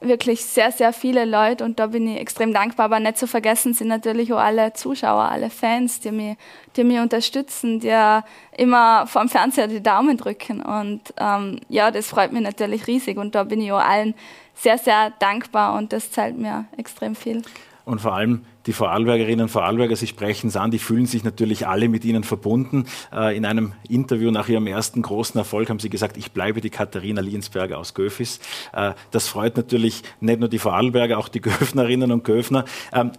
wirklich 0.00 0.44
sehr, 0.44 0.72
sehr 0.72 0.92
viele 0.92 1.24
Leute 1.24 1.64
und 1.64 1.78
da 1.78 1.88
bin 1.88 2.08
ich 2.08 2.18
extrem 2.18 2.52
dankbar. 2.52 2.86
Aber 2.86 3.00
nicht 3.00 3.18
zu 3.18 3.26
vergessen 3.26 3.74
sind 3.74 3.88
natürlich 3.88 4.32
auch 4.32 4.38
alle 4.38 4.72
Zuschauer, 4.72 5.22
alle 5.22 5.50
Fans, 5.50 6.00
die 6.00 6.10
mich, 6.10 6.36
die 6.76 6.84
mich 6.84 6.98
unterstützen, 6.98 7.80
die 7.80 8.20
immer 8.56 9.06
vor 9.06 9.22
dem 9.22 9.28
Fernseher 9.28 9.68
die 9.68 9.82
Daumen 9.82 10.16
drücken. 10.16 10.62
Und 10.62 11.02
ähm, 11.18 11.60
ja, 11.68 11.90
das 11.90 12.08
freut 12.08 12.32
mich 12.32 12.42
natürlich 12.42 12.86
riesig 12.86 13.18
und 13.18 13.34
da 13.34 13.44
bin 13.44 13.60
ich 13.60 13.72
auch 13.72 13.84
allen 13.84 14.14
sehr, 14.54 14.78
sehr 14.78 15.10
dankbar 15.18 15.76
und 15.76 15.92
das 15.92 16.10
zahlt 16.10 16.36
mir 16.36 16.64
extrem 16.76 17.14
viel. 17.14 17.42
Und 17.90 18.00
vor 18.00 18.14
allem 18.14 18.42
die 18.66 18.72
Vorarlbergerinnen 18.72 19.42
und 19.42 19.48
Vorarlberger, 19.48 19.96
Sie 19.96 20.06
sprechen 20.06 20.46
es 20.46 20.56
an, 20.56 20.70
die 20.70 20.78
fühlen 20.78 21.06
sich 21.06 21.24
natürlich 21.24 21.66
alle 21.66 21.88
mit 21.88 22.04
Ihnen 22.04 22.22
verbunden. 22.22 22.84
Äh, 23.12 23.36
in 23.36 23.44
einem 23.44 23.72
Interview 23.88 24.30
nach 24.30 24.48
Ihrem 24.48 24.68
ersten 24.68 25.02
großen 25.02 25.36
Erfolg 25.36 25.68
haben 25.68 25.80
Sie 25.80 25.90
gesagt, 25.90 26.16
ich 26.16 26.30
bleibe 26.30 26.60
die 26.60 26.70
Katharina 26.70 27.20
Liensberger 27.20 27.78
aus 27.78 27.94
Göfis. 27.94 28.38
Äh, 28.72 28.92
das 29.10 29.26
freut 29.26 29.56
natürlich 29.56 30.04
nicht 30.20 30.38
nur 30.38 30.48
die 30.48 30.60
Vorarlberger, 30.60 31.18
auch 31.18 31.26
die 31.26 31.40
Göfnerinnen 31.40 32.12
und 32.12 32.22
Göfner. 32.22 32.64
Ähm, 32.92 33.10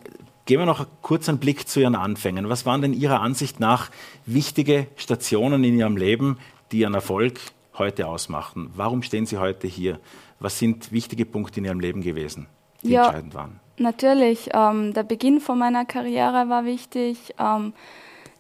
gehen 0.46 0.60
wir 0.60 0.66
noch 0.66 0.88
kurz 1.02 1.28
einen 1.28 1.40
Blick 1.40 1.68
zu 1.68 1.82
Ihren 1.82 1.96
Anfängen. 1.96 2.48
Was 2.48 2.66
waren 2.66 2.82
denn 2.82 2.94
Ihrer 2.94 3.20
Ansicht 3.20 3.60
nach 3.60 3.92
wichtige 4.26 4.88
Stationen 4.96 5.66
in 5.66 5.78
Ihrem 5.78 5.98
Leben, 5.98 6.38
die 6.72 6.80
Ihren 6.80 6.94
Erfolg 6.94 7.42
heute 7.78 8.08
ausmachen? 8.08 8.70
Warum 8.74 9.04
stehen 9.04 9.26
Sie 9.26 9.38
heute 9.38 9.68
hier? 9.68 10.00
Was 10.40 10.60
sind 10.60 10.94
wichtige 10.94 11.26
Punkte 11.26 11.60
in 11.60 11.66
Ihrem 11.66 11.82
Leben 11.82 12.02
gewesen, 12.02 12.48
die 12.84 12.92
ja, 12.92 13.04
entscheidend 13.04 13.34
waren? 13.34 13.60
Natürlich, 13.82 14.50
ähm, 14.54 14.94
der 14.94 15.04
Beginn 15.04 15.40
von 15.40 15.58
meiner 15.58 15.86
Karriere 15.86 16.50
war 16.50 16.66
wichtig. 16.66 17.34
Ähm, 17.40 17.74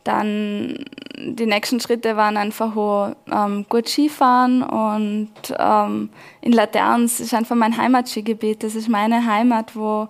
dann 0.03 0.85
die 1.17 1.45
nächsten 1.45 1.79
Schritte 1.79 2.15
waren 2.15 2.37
einfach 2.37 2.75
auch, 2.75 3.15
ähm, 3.31 3.65
gut 3.69 3.87
Skifahren 3.87 4.63
und 4.63 5.31
ähm, 5.57 6.09
in 6.41 6.51
Laterns 6.51 7.19
ist 7.19 7.33
einfach 7.33 7.55
mein 7.55 7.77
Heimatskigebiet. 7.77 8.63
Das 8.63 8.75
ist 8.75 8.89
meine 8.89 9.25
Heimat, 9.25 9.75
wo 9.75 10.07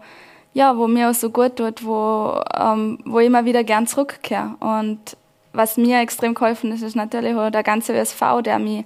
ja, 0.54 0.78
wo 0.78 0.88
mir 0.88 1.10
auch 1.10 1.14
so 1.14 1.30
gut 1.30 1.56
tut, 1.56 1.86
wo, 1.86 2.42
ähm, 2.54 3.00
wo 3.06 3.20
ich 3.20 3.28
immer 3.28 3.46
wieder 3.46 3.64
gern 3.64 3.88
zurückkehre. 3.88 4.56
Und 4.60 5.16
was 5.54 5.78
mir 5.78 6.02
extrem 6.02 6.34
geholfen 6.34 6.74
ist, 6.74 6.82
ist 6.82 6.96
natürlich 6.96 7.36
auch 7.36 7.50
der 7.50 7.64
ganze 7.64 7.94
USV, 7.94 8.42
der 8.44 8.60
mich 8.60 8.86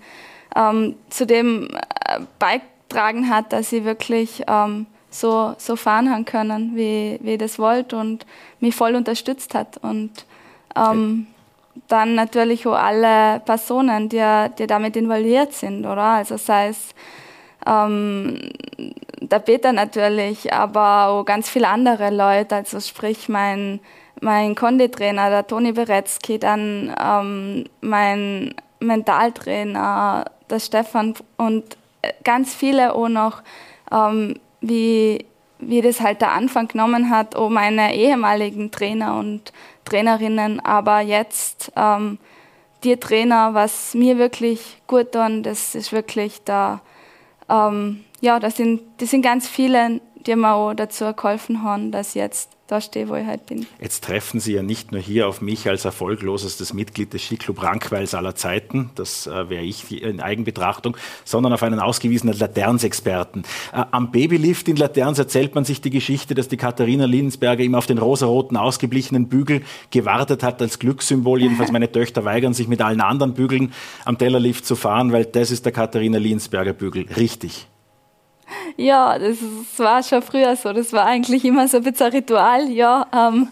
ähm, 0.55 0.95
zu 1.09 1.25
dem 1.25 1.69
äh, 2.07 2.19
beitragen 2.37 3.29
hat, 3.29 3.51
dass 3.51 3.71
ich 3.71 3.83
wirklich 3.83 4.43
ähm, 4.47 4.85
so, 5.15 5.55
so 5.57 5.75
fahren 5.75 6.11
haben 6.11 6.25
können, 6.25 6.75
wie, 6.75 7.19
wie 7.21 7.33
ich 7.33 7.39
das 7.39 7.57
wollte 7.59 7.97
und 7.97 8.25
mich 8.59 8.75
voll 8.75 8.95
unterstützt 8.95 9.53
hat. 9.53 9.77
Und 9.81 10.11
ähm, 10.75 11.27
dann 11.87 12.15
natürlich 12.15 12.67
auch 12.67 12.75
alle 12.75 13.39
Personen, 13.41 14.09
die, 14.09 14.23
die 14.57 14.67
damit 14.67 14.95
involviert 14.95 15.53
sind, 15.53 15.85
oder? 15.85 16.01
Also 16.01 16.37
sei 16.37 16.69
es 16.69 16.93
ähm, 17.65 18.39
der 19.21 19.39
Peter 19.39 19.73
natürlich, 19.73 20.53
aber 20.53 21.07
auch 21.07 21.23
ganz 21.23 21.49
viele 21.49 21.67
andere 21.67 22.09
Leute, 22.11 22.55
also 22.55 22.79
sprich 22.79 23.29
mein, 23.29 23.79
mein 24.21 24.55
Konditrainer, 24.55 25.29
der 25.29 25.47
Toni 25.47 25.71
Beretzky, 25.71 26.39
dann 26.39 26.95
ähm, 27.01 27.65
mein 27.81 28.53
Mentaltrainer, 28.79 30.25
der 30.49 30.59
Stefan 30.59 31.15
und 31.37 31.77
ganz 32.23 32.53
viele 32.53 32.93
auch 32.93 33.09
noch, 33.09 33.41
ähm, 33.91 34.35
wie, 34.67 35.25
wie 35.59 35.81
das 35.81 36.01
halt 36.01 36.21
der 36.21 36.31
Anfang 36.31 36.67
genommen 36.67 37.09
hat, 37.09 37.35
oh 37.35 37.49
meine 37.49 37.95
ehemaligen 37.95 38.71
Trainer 38.71 39.17
und 39.17 39.53
Trainerinnen, 39.85 40.59
aber 40.59 41.01
jetzt 41.01 41.71
ähm, 41.75 42.17
die 42.83 42.97
Trainer, 42.97 43.53
was 43.53 43.93
mir 43.93 44.17
wirklich 44.17 44.81
gut 44.87 45.11
tun, 45.11 45.43
das 45.43 45.75
ist 45.75 45.91
wirklich 45.91 46.43
da, 46.43 46.81
ähm, 47.49 48.03
ja, 48.21 48.39
das 48.39 48.57
sind, 48.57 48.81
das 48.97 49.11
sind 49.11 49.21
ganz 49.21 49.47
viele, 49.47 50.01
die 50.27 50.35
mir 50.35 50.53
auch 50.53 50.73
dazu 50.73 51.13
geholfen 51.13 51.63
haben, 51.63 51.91
dass 51.91 52.13
jetzt 52.13 52.51
da 52.67 52.81
stehe, 52.81 53.07
wo 53.09 53.15
ich 53.15 53.27
heute 53.27 53.43
bin. 53.45 53.67
Jetzt 53.79 54.05
treffen 54.05 54.39
Sie 54.39 54.53
ja 54.53 54.63
nicht 54.63 54.91
nur 54.91 54.99
hier 54.99 55.27
auf 55.27 55.39
mich 55.39 55.69
als 55.69 55.85
erfolglosestes 55.85 56.73
Mitglied 56.73 57.13
des 57.13 57.21
Skiclub 57.23 57.61
Rankweils 57.61 58.15
aller 58.15 58.33
Zeiten, 58.33 58.89
das 58.95 59.27
äh, 59.27 59.49
wäre 59.49 59.63
ich 59.63 60.01
in 60.01 60.19
Eigenbetrachtung, 60.19 60.97
sondern 61.25 61.53
auf 61.53 61.61
einen 61.61 61.79
ausgewiesenen 61.79 62.35
Laternsexperten. 62.37 63.43
Äh, 63.71 63.83
am 63.91 64.09
Babylift 64.11 64.67
in 64.67 64.77
Laterns 64.77 65.19
erzählt 65.19 65.53
man 65.53 65.63
sich 65.63 65.81
die 65.81 65.91
Geschichte, 65.91 66.33
dass 66.33 66.47
die 66.47 66.57
Katharina 66.57 67.05
Linsberger 67.05 67.63
immer 67.63 67.77
auf 67.77 67.85
den 67.85 67.99
rosaroten, 67.99 68.57
ausgeblichenen 68.57 69.27
Bügel 69.27 69.61
gewartet 69.91 70.41
hat 70.41 70.59
als 70.59 70.79
Glückssymbol. 70.79 71.41
Jedenfalls 71.41 71.71
meine 71.71 71.91
Töchter 71.91 72.25
weigern 72.25 72.55
sich 72.55 72.67
mit 72.67 72.81
allen 72.81 73.01
anderen 73.01 73.35
Bügeln 73.35 73.73
am 74.05 74.17
Tellerlift 74.17 74.65
zu 74.65 74.75
fahren, 74.75 75.11
weil 75.11 75.25
das 75.25 75.51
ist 75.51 75.65
der 75.65 75.71
Katharina 75.71 76.17
Linsberger 76.17 76.73
Bügel. 76.73 77.05
Richtig. 77.15 77.67
Ja, 78.77 79.17
das, 79.17 79.37
das, 79.39 79.79
war 79.79 80.03
schon 80.03 80.21
früher 80.21 80.55
so. 80.55 80.73
Das 80.73 80.93
war 80.93 81.05
eigentlich 81.05 81.45
immer 81.45 81.67
so 81.67 81.77
ein 81.77 81.83
bisschen 81.83 82.11
Ritual. 82.11 82.69
Ja, 82.69 83.07
ähm, 83.13 83.49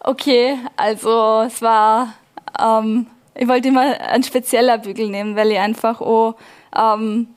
okay, 0.00 0.58
also 0.76 1.42
es 1.46 1.62
war, 1.62 2.14
ähm, 2.60 3.06
ich 3.34 3.48
wollte 3.48 3.68
immer 3.68 4.00
einen 4.00 4.22
spezieller 4.22 4.78
Bügel 4.78 5.08
nehmen, 5.08 5.36
weil 5.36 5.52
ich 5.52 5.58
einfach 5.58 6.00
auch, 6.00 6.36
ähm, 6.76 7.28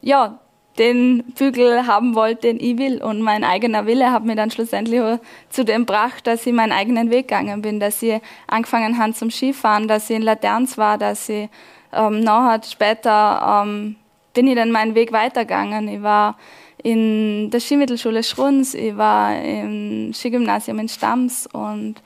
ja, 0.00 0.38
den 0.78 1.24
Bügel 1.38 1.86
haben 1.86 2.14
wollte, 2.14 2.48
den 2.48 2.60
ich 2.60 2.78
will. 2.78 3.02
Und 3.02 3.22
mein 3.22 3.44
eigener 3.44 3.86
Wille 3.86 4.12
hat 4.12 4.24
mir 4.24 4.36
dann 4.36 4.50
schlussendlich 4.50 5.00
zu 5.48 5.64
dem 5.64 5.86
gebracht, 5.86 6.26
dass 6.26 6.46
ich 6.46 6.52
meinen 6.52 6.72
eigenen 6.72 7.10
Weg 7.10 7.28
gegangen 7.28 7.62
bin, 7.62 7.80
dass 7.80 8.02
ich 8.02 8.20
angefangen 8.46 8.98
habe 8.98 9.14
zum 9.14 9.30
Skifahren, 9.30 9.88
dass 9.88 10.10
ich 10.10 10.16
in 10.16 10.22
Laterns 10.22 10.76
war, 10.76 10.98
dass 10.98 11.28
ich 11.28 11.48
ähm, 11.92 12.20
nachher 12.20 12.62
später 12.62 13.64
ähm, 13.64 13.96
bin 14.36 14.46
ich 14.46 14.54
dann 14.54 14.70
meinen 14.70 14.94
Weg 14.94 15.12
weitergegangen. 15.12 15.88
Ich 15.88 16.02
war 16.02 16.36
in 16.82 17.50
der 17.50 17.58
Skimittelschule 17.58 18.22
Schruns, 18.22 18.74
ich 18.74 18.96
war 18.96 19.34
im 19.42 20.12
Skigymnasium 20.12 20.78
in 20.78 20.88
Stams 20.88 21.48
und 21.52 21.96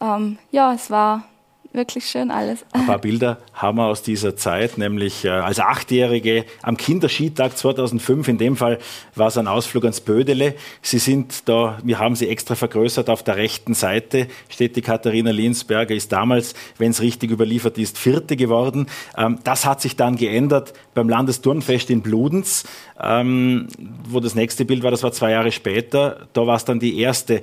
ähm, 0.00 0.38
ja, 0.50 0.72
es 0.72 0.90
war 0.90 1.24
wirklich 1.72 2.06
schön 2.06 2.30
alles. 2.30 2.64
Ein 2.72 2.86
paar 2.86 2.98
Bilder 3.00 3.38
haben 3.52 3.78
wir 3.78 3.86
aus 3.86 4.02
dieser 4.02 4.36
Zeit, 4.36 4.78
nämlich 4.78 5.24
äh, 5.24 5.28
als 5.28 5.60
Achtjährige 5.60 6.44
am 6.62 6.76
Kinderskitag 6.76 7.56
2005. 7.56 8.28
In 8.28 8.38
dem 8.38 8.56
Fall 8.56 8.78
war 9.14 9.28
es 9.28 9.38
ein 9.38 9.46
Ausflug 9.46 9.84
ans 9.84 10.00
Bödele. 10.00 10.54
Sie 10.82 10.98
sind 10.98 11.48
da, 11.48 11.78
wir 11.82 11.98
haben 11.98 12.16
sie 12.16 12.28
extra 12.28 12.54
vergrößert. 12.54 13.08
Auf 13.08 13.22
der 13.22 13.36
rechten 13.36 13.74
Seite 13.74 14.26
steht 14.48 14.76
die 14.76 14.82
Katharina 14.82 15.30
Linsberger, 15.30 15.94
ist 15.94 16.12
damals, 16.12 16.54
wenn 16.78 16.90
es 16.90 17.00
richtig 17.00 17.30
überliefert 17.30 17.78
ist, 17.78 17.98
Vierte 17.98 18.36
geworden. 18.36 18.86
Ähm, 19.16 19.38
das 19.44 19.64
hat 19.66 19.80
sich 19.80 19.96
dann 19.96 20.16
geändert 20.16 20.72
beim 20.94 21.08
Landesturnfest 21.08 21.90
in 21.90 22.02
Bludenz, 22.02 22.64
ähm, 23.00 23.68
wo 24.08 24.20
das 24.20 24.34
nächste 24.34 24.64
Bild 24.64 24.82
war, 24.82 24.90
das 24.90 25.02
war 25.02 25.12
zwei 25.12 25.30
Jahre 25.30 25.52
später. 25.52 26.28
Da 26.32 26.46
war 26.46 26.56
es 26.56 26.64
dann 26.64 26.80
die 26.80 26.98
erste. 26.98 27.42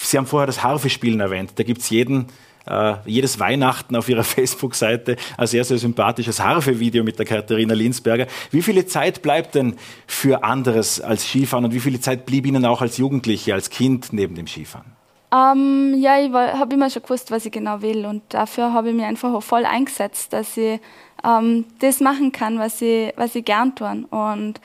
Sie 0.00 0.18
haben 0.18 0.26
vorher 0.26 0.46
das 0.46 0.62
Harfespielen 0.62 1.20
erwähnt. 1.20 1.52
Da 1.56 1.64
gibt 1.64 1.80
es 1.80 1.90
jeden 1.90 2.26
äh, 2.66 2.94
jedes 3.06 3.38
Weihnachten 3.38 3.96
auf 3.96 4.08
ihrer 4.08 4.24
Facebook-Seite 4.24 5.16
ein 5.36 5.46
sehr, 5.46 5.64
sehr 5.64 5.78
sympathisches 5.78 6.40
Harfe-Video 6.40 7.04
mit 7.04 7.18
der 7.18 7.26
Katharina 7.26 7.74
Linsberger. 7.74 8.26
Wie 8.50 8.62
viel 8.62 8.84
Zeit 8.86 9.22
bleibt 9.22 9.54
denn 9.54 9.76
für 10.06 10.44
anderes 10.44 11.00
als 11.00 11.24
Skifahren 11.24 11.64
und 11.64 11.74
wie 11.74 11.80
viel 11.80 12.00
Zeit 12.00 12.26
blieb 12.26 12.46
Ihnen 12.46 12.64
auch 12.64 12.80
als 12.80 12.96
Jugendliche, 12.98 13.54
als 13.54 13.70
Kind 13.70 14.12
neben 14.12 14.34
dem 14.34 14.46
Skifahren? 14.46 14.94
Ähm, 15.34 15.94
ja, 15.98 16.20
ich 16.20 16.32
habe 16.32 16.74
immer 16.74 16.90
schon 16.90 17.02
gewusst, 17.02 17.30
was 17.30 17.44
ich 17.44 17.52
genau 17.52 17.82
will 17.82 18.06
und 18.06 18.22
dafür 18.28 18.72
habe 18.72 18.90
ich 18.90 18.94
mich 18.94 19.04
einfach 19.04 19.32
auch 19.32 19.42
voll 19.42 19.64
eingesetzt, 19.64 20.32
dass 20.32 20.56
ich 20.56 20.80
ähm, 21.24 21.64
das 21.80 22.00
machen 22.00 22.30
kann, 22.30 22.58
was 22.58 22.80
ich, 22.80 23.12
was 23.16 23.34
ich 23.34 23.44
gern 23.44 23.74
tue. 23.74 24.04
Und 24.10 24.60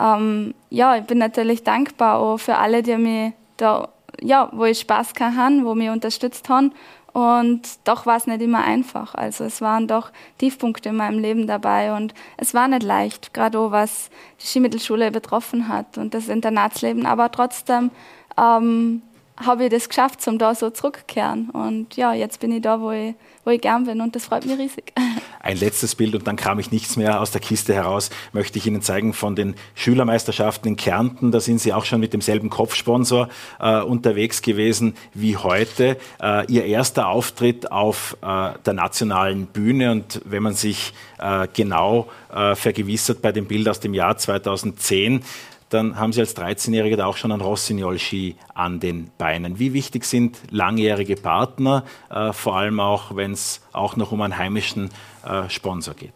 ähm, 0.00 0.54
ja, 0.70 0.96
ich 0.96 1.04
bin 1.04 1.18
natürlich 1.18 1.62
dankbar 1.62 2.18
auch 2.18 2.38
für 2.38 2.56
alle, 2.56 2.82
die 2.82 2.96
mich 2.96 3.32
da, 3.58 3.88
ja, 4.22 4.50
wo 4.52 4.64
ich 4.64 4.80
Spaß 4.80 5.14
gehabt 5.14 5.36
habe, 5.36 5.64
wo 5.64 5.74
mich 5.74 5.90
unterstützt 5.90 6.48
haben. 6.48 6.72
Und 7.12 7.62
doch 7.84 8.06
war 8.06 8.16
es 8.16 8.26
nicht 8.26 8.42
immer 8.42 8.62
einfach. 8.62 9.14
Also 9.14 9.44
es 9.44 9.60
waren 9.60 9.88
doch 9.88 10.10
Tiefpunkte 10.38 10.90
in 10.90 10.96
meinem 10.96 11.18
Leben 11.18 11.46
dabei 11.46 11.96
und 11.96 12.14
es 12.36 12.54
war 12.54 12.68
nicht 12.68 12.82
leicht, 12.82 13.34
gerade 13.34 13.58
auch 13.58 13.70
was 13.70 14.10
die 14.40 14.46
Skimittelschule 14.46 15.10
betroffen 15.10 15.68
hat 15.68 15.98
und 15.98 16.14
das 16.14 16.28
Internatsleben. 16.28 17.06
Aber 17.06 17.30
trotzdem 17.32 17.90
ähm, 18.38 19.02
habe 19.44 19.64
ich 19.64 19.70
das 19.70 19.88
geschafft, 19.88 20.20
zum 20.20 20.38
da 20.38 20.54
so 20.54 20.70
zurückkehren. 20.70 21.50
Und 21.50 21.96
ja, 21.96 22.12
jetzt 22.12 22.40
bin 22.40 22.52
ich 22.52 22.62
da, 22.62 22.80
wo 22.80 22.90
ich, 22.90 23.14
wo 23.44 23.50
ich 23.50 23.60
gern 23.60 23.84
bin 23.84 24.00
und 24.00 24.14
das 24.14 24.26
freut 24.26 24.44
mich 24.44 24.58
riesig. 24.58 24.92
Ein 25.40 25.56
letztes 25.56 25.94
Bild 25.94 26.14
und 26.14 26.26
dann 26.26 26.36
kam 26.36 26.58
ich 26.58 26.72
nichts 26.72 26.96
mehr 26.96 27.20
aus 27.20 27.30
der 27.30 27.40
Kiste 27.40 27.72
heraus, 27.72 28.10
möchte 28.32 28.58
ich 28.58 28.66
Ihnen 28.66 28.82
zeigen 28.82 29.14
von 29.14 29.36
den 29.36 29.54
Schülermeisterschaften 29.74 30.68
in 30.68 30.76
Kärnten. 30.76 31.30
Da 31.30 31.40
sind 31.40 31.60
Sie 31.60 31.72
auch 31.72 31.84
schon 31.84 32.00
mit 32.00 32.12
demselben 32.12 32.50
Kopfsponsor 32.50 33.28
äh, 33.60 33.80
unterwegs 33.80 34.42
gewesen 34.42 34.94
wie 35.14 35.36
heute. 35.36 35.96
Äh, 36.20 36.46
Ihr 36.52 36.64
erster 36.64 37.08
Auftritt 37.08 37.70
auf 37.70 38.16
äh, 38.20 38.50
der 38.66 38.72
nationalen 38.74 39.46
Bühne 39.46 39.92
und 39.92 40.20
wenn 40.24 40.42
man 40.42 40.54
sich 40.54 40.92
äh, 41.18 41.46
genau 41.52 42.08
äh, 42.34 42.54
vergewissert 42.54 43.22
bei 43.22 43.32
dem 43.32 43.46
Bild 43.46 43.68
aus 43.68 43.80
dem 43.80 43.94
Jahr 43.94 44.18
2010, 44.18 45.22
dann 45.70 45.98
haben 45.98 46.12
Sie 46.12 46.20
als 46.20 46.36
13-Jähriger 46.36 46.96
da 46.96 47.06
auch 47.06 47.16
schon 47.16 47.32
einen 47.32 47.40
Rossignol-Ski 47.40 48.36
an 48.54 48.80
den 48.80 49.10
Beinen. 49.18 49.58
Wie 49.58 49.72
wichtig 49.72 50.04
sind 50.04 50.38
langjährige 50.50 51.16
Partner, 51.16 51.84
äh, 52.10 52.32
vor 52.32 52.56
allem 52.56 52.80
auch, 52.80 53.14
wenn 53.16 53.32
es 53.32 53.60
auch 53.72 53.96
noch 53.96 54.12
um 54.12 54.22
einen 54.22 54.38
heimischen 54.38 54.90
äh, 55.26 55.48
Sponsor 55.48 55.94
geht? 55.94 56.14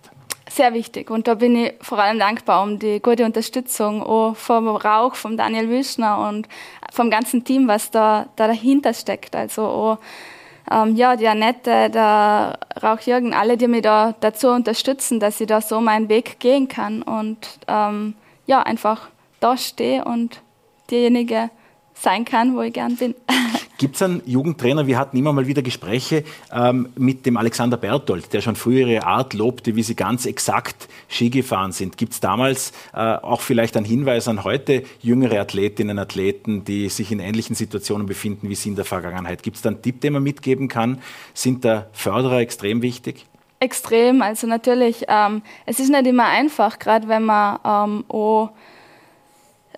Sehr 0.50 0.75
wichtig 0.75 1.11
und 1.11 1.28
da 1.28 1.35
bin 1.35 1.56
ich 1.56 1.75
vor 1.80 1.99
allem 1.99 2.18
dankbar 2.18 2.62
um 2.62 2.78
die 2.78 3.00
gute 3.00 3.25
Unterstützung 3.25 4.02
auch 4.02 4.37
vom 4.37 4.68
Rauch, 4.68 5.14
vom 5.14 5.38
Daniel 5.38 5.71
Wüschner 5.71 6.28
und 6.28 6.47
vom 6.92 7.11
ganzen 7.11 7.42
Team, 7.42 7.68
was 7.68 7.90
da, 7.90 8.26
da 8.37 8.49
dahinter 8.49 8.92
steckt. 8.92 9.35
Also 9.35 9.62
auch, 9.62 9.99
ähm, 10.71 10.94
ja, 10.94 11.16
die 11.16 11.26
Annette, 11.26 11.88
der 11.88 12.59
Rauch 12.82 13.00
Jürgen, 13.00 13.32
alle, 13.32 13.56
die 13.56 13.66
mich 13.66 13.80
da 13.80 14.14
dazu 14.21 14.49
unterstützen, 14.49 15.21
dass 15.21 15.40
ich 15.40 15.47
da 15.47 15.62
so 15.62 15.80
meinen 15.80 16.11
Weg 16.11 16.38
gehen 16.38 16.68
kann 16.68 17.00
und 17.00 17.38
ähm, 17.66 18.14
ja, 18.47 18.62
einfach 18.62 19.09
da 19.42 19.56
stehe 19.56 20.04
und 20.04 20.40
diejenige 20.90 21.50
sein 21.94 22.25
kann, 22.25 22.56
wo 22.56 22.62
ich 22.62 22.72
gern 22.72 22.96
bin. 22.96 23.14
Gibt 23.78 23.96
es 23.96 24.02
einen 24.02 24.22
Jugendtrainer, 24.25 24.87
wir 24.87 24.96
hatten 24.96 25.16
immer 25.16 25.32
mal 25.32 25.49
wieder 25.49 25.61
Gespräche 25.61 26.22
ähm, 26.52 26.90
mit 26.96 27.26
dem 27.26 27.37
Alexander 27.37 27.76
Berthold, 27.76 28.32
der 28.32 28.40
schon 28.40 28.54
früher 28.54 28.87
ihre 28.87 29.04
Art 29.04 29.34
lobte, 29.34 29.75
wie 29.75 29.82
sie 29.82 29.96
ganz 29.96 30.25
exakt 30.25 30.88
Ski 31.08 31.30
gefahren 31.30 31.72
sind. 31.72 31.96
Gibt 31.96 32.12
es 32.12 32.20
damals 32.20 32.72
äh, 32.94 32.99
auch 32.99 33.40
vielleicht 33.40 33.76
einen 33.76 33.84
Hinweis 33.84 34.28
an 34.28 34.44
heute 34.44 34.84
jüngere 35.00 35.40
Athletinnen 35.40 35.99
und 35.99 36.02
Athleten, 36.02 36.64
die 36.64 36.88
sich 36.88 37.11
in 37.11 37.18
ähnlichen 37.18 37.56
Situationen 37.56 38.06
befinden 38.06 38.49
wie 38.49 38.54
Sie 38.54 38.68
in 38.68 38.76
der 38.76 38.84
Vergangenheit? 38.84 39.42
Gibt 39.42 39.56
es 39.56 39.62
da 39.62 39.70
einen 39.70 39.82
Tipp, 39.82 40.00
den 40.00 40.12
man 40.12 40.22
mitgeben 40.22 40.68
kann? 40.68 41.02
Sind 41.34 41.64
da 41.64 41.87
Förderer 41.92 42.38
extrem 42.38 42.82
wichtig? 42.82 43.26
Extrem. 43.58 44.22
Also 44.22 44.46
natürlich, 44.46 45.04
ähm, 45.08 45.42
es 45.66 45.80
ist 45.80 45.90
nicht 45.90 46.06
immer 46.06 46.26
einfach, 46.26 46.78
gerade 46.78 47.08
wenn 47.08 47.25
man 47.25 47.58
ähm, 47.64 48.04
auch 48.08 48.50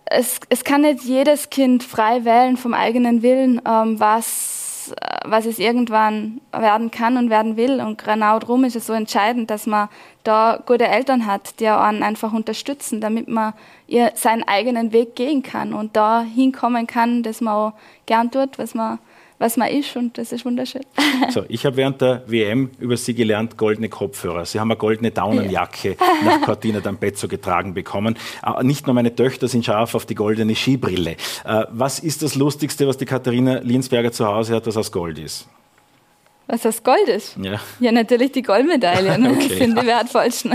es, 0.06 0.40
es 0.48 0.64
kann 0.64 0.82
nicht 0.82 1.04
jedes 1.04 1.50
Kind 1.50 1.82
frei 1.82 2.24
wählen 2.24 2.56
vom 2.56 2.74
eigenen 2.74 3.22
Willen, 3.22 3.60
ähm, 3.66 3.98
was, 3.98 4.92
äh, 5.00 5.18
was 5.24 5.46
es 5.46 5.58
irgendwann 5.58 6.40
werden 6.52 6.90
kann 6.90 7.16
und 7.16 7.30
werden 7.30 7.56
will. 7.56 7.80
Und 7.80 8.02
genau 8.04 8.38
darum 8.38 8.64
ist 8.64 8.76
es 8.76 8.86
so 8.86 8.92
entscheidend, 8.92 9.50
dass 9.50 9.66
man 9.66 9.88
da 10.22 10.62
gute 10.66 10.86
Eltern 10.86 11.26
hat, 11.26 11.60
die 11.60 11.68
einen 11.68 12.02
einfach 12.02 12.32
unterstützen, 12.32 13.00
damit 13.00 13.28
man 13.28 13.54
ihr 13.86 14.12
seinen 14.14 14.46
eigenen 14.46 14.92
Weg 14.92 15.16
gehen 15.16 15.42
kann 15.42 15.72
und 15.72 15.96
da 15.96 16.22
hinkommen 16.22 16.86
kann, 16.86 17.22
dass 17.22 17.40
man 17.40 17.54
auch 17.54 17.72
gern 18.06 18.30
tut, 18.30 18.58
was 18.58 18.74
man 18.74 18.98
was 19.38 19.56
man 19.56 19.68
ist 19.68 19.96
und 19.96 20.16
das 20.18 20.32
ist 20.32 20.44
wunderschön. 20.44 20.82
So, 21.30 21.44
ich 21.48 21.64
habe 21.64 21.76
während 21.76 22.00
der 22.00 22.22
WM 22.26 22.70
über 22.78 22.96
Sie 22.96 23.14
gelernt, 23.14 23.56
goldene 23.56 23.88
Kopfhörer. 23.88 24.44
Sie 24.44 24.60
haben 24.60 24.70
eine 24.70 24.78
goldene 24.78 25.10
Daunenjacke 25.10 25.96
ja. 25.98 26.06
nach 26.24 26.42
Cortina 26.42 26.80
d'Ampezzo 26.80 27.28
getragen 27.28 27.72
bekommen. 27.72 28.16
Äh, 28.44 28.62
nicht 28.62 28.86
nur 28.86 28.94
meine 28.94 29.14
Töchter 29.14 29.48
sind 29.48 29.64
scharf 29.64 29.94
auf 29.94 30.06
die 30.06 30.14
goldene 30.14 30.54
Skibrille. 30.54 31.16
Äh, 31.44 31.64
was 31.70 31.98
ist 31.98 32.22
das 32.22 32.34
Lustigste, 32.34 32.86
was 32.86 32.98
die 32.98 33.06
Katharina 33.06 33.58
Linsberger 33.58 34.12
zu 34.12 34.26
Hause 34.26 34.54
hat, 34.54 34.66
was 34.66 34.76
aus 34.76 34.92
Gold 34.92 35.18
ist? 35.18 35.48
Was 36.46 36.62
das 36.62 36.82
Gold 36.82 37.08
ist? 37.08 37.36
Ja, 37.38 37.58
ja 37.80 37.92
natürlich 37.92 38.32
die 38.32 38.42
Goldmedaillen. 38.42 39.26
okay, 39.30 39.38
das 39.48 39.58
sind 39.58 39.80
die 39.80 39.86
wertvollsten. 39.86 40.52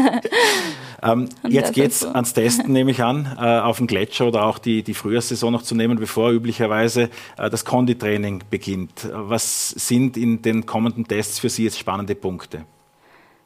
Ähm, 1.02 1.30
jetzt 1.48 1.74
geht 1.74 1.92
es 1.92 2.02
so. 2.02 2.10
ans 2.10 2.34
Testen, 2.34 2.72
nehme 2.72 2.92
ich 2.92 3.02
an, 3.02 3.38
äh, 3.40 3.60
auf 3.60 3.78
dem 3.78 3.88
Gletscher 3.88 4.28
oder 4.28 4.46
auch 4.46 4.60
die, 4.60 4.84
die 4.84 4.94
Frühjahrssaison 4.94 5.52
noch 5.52 5.64
zu 5.64 5.76
nehmen, 5.76 5.98
bevor 5.98 6.32
üblicherweise 6.32 7.10
äh, 7.38 7.50
das 7.50 7.66
Konditraining 7.66 8.44
beginnt. 8.50 9.08
Was 9.12 9.70
sind 9.70 10.18
in 10.18 10.42
den 10.42 10.66
kommenden 10.66 11.08
Tests 11.08 11.40
für 11.40 11.50
Sie 11.50 11.64
jetzt 11.64 11.80
spannende 11.80 12.16
Punkte? 12.16 12.66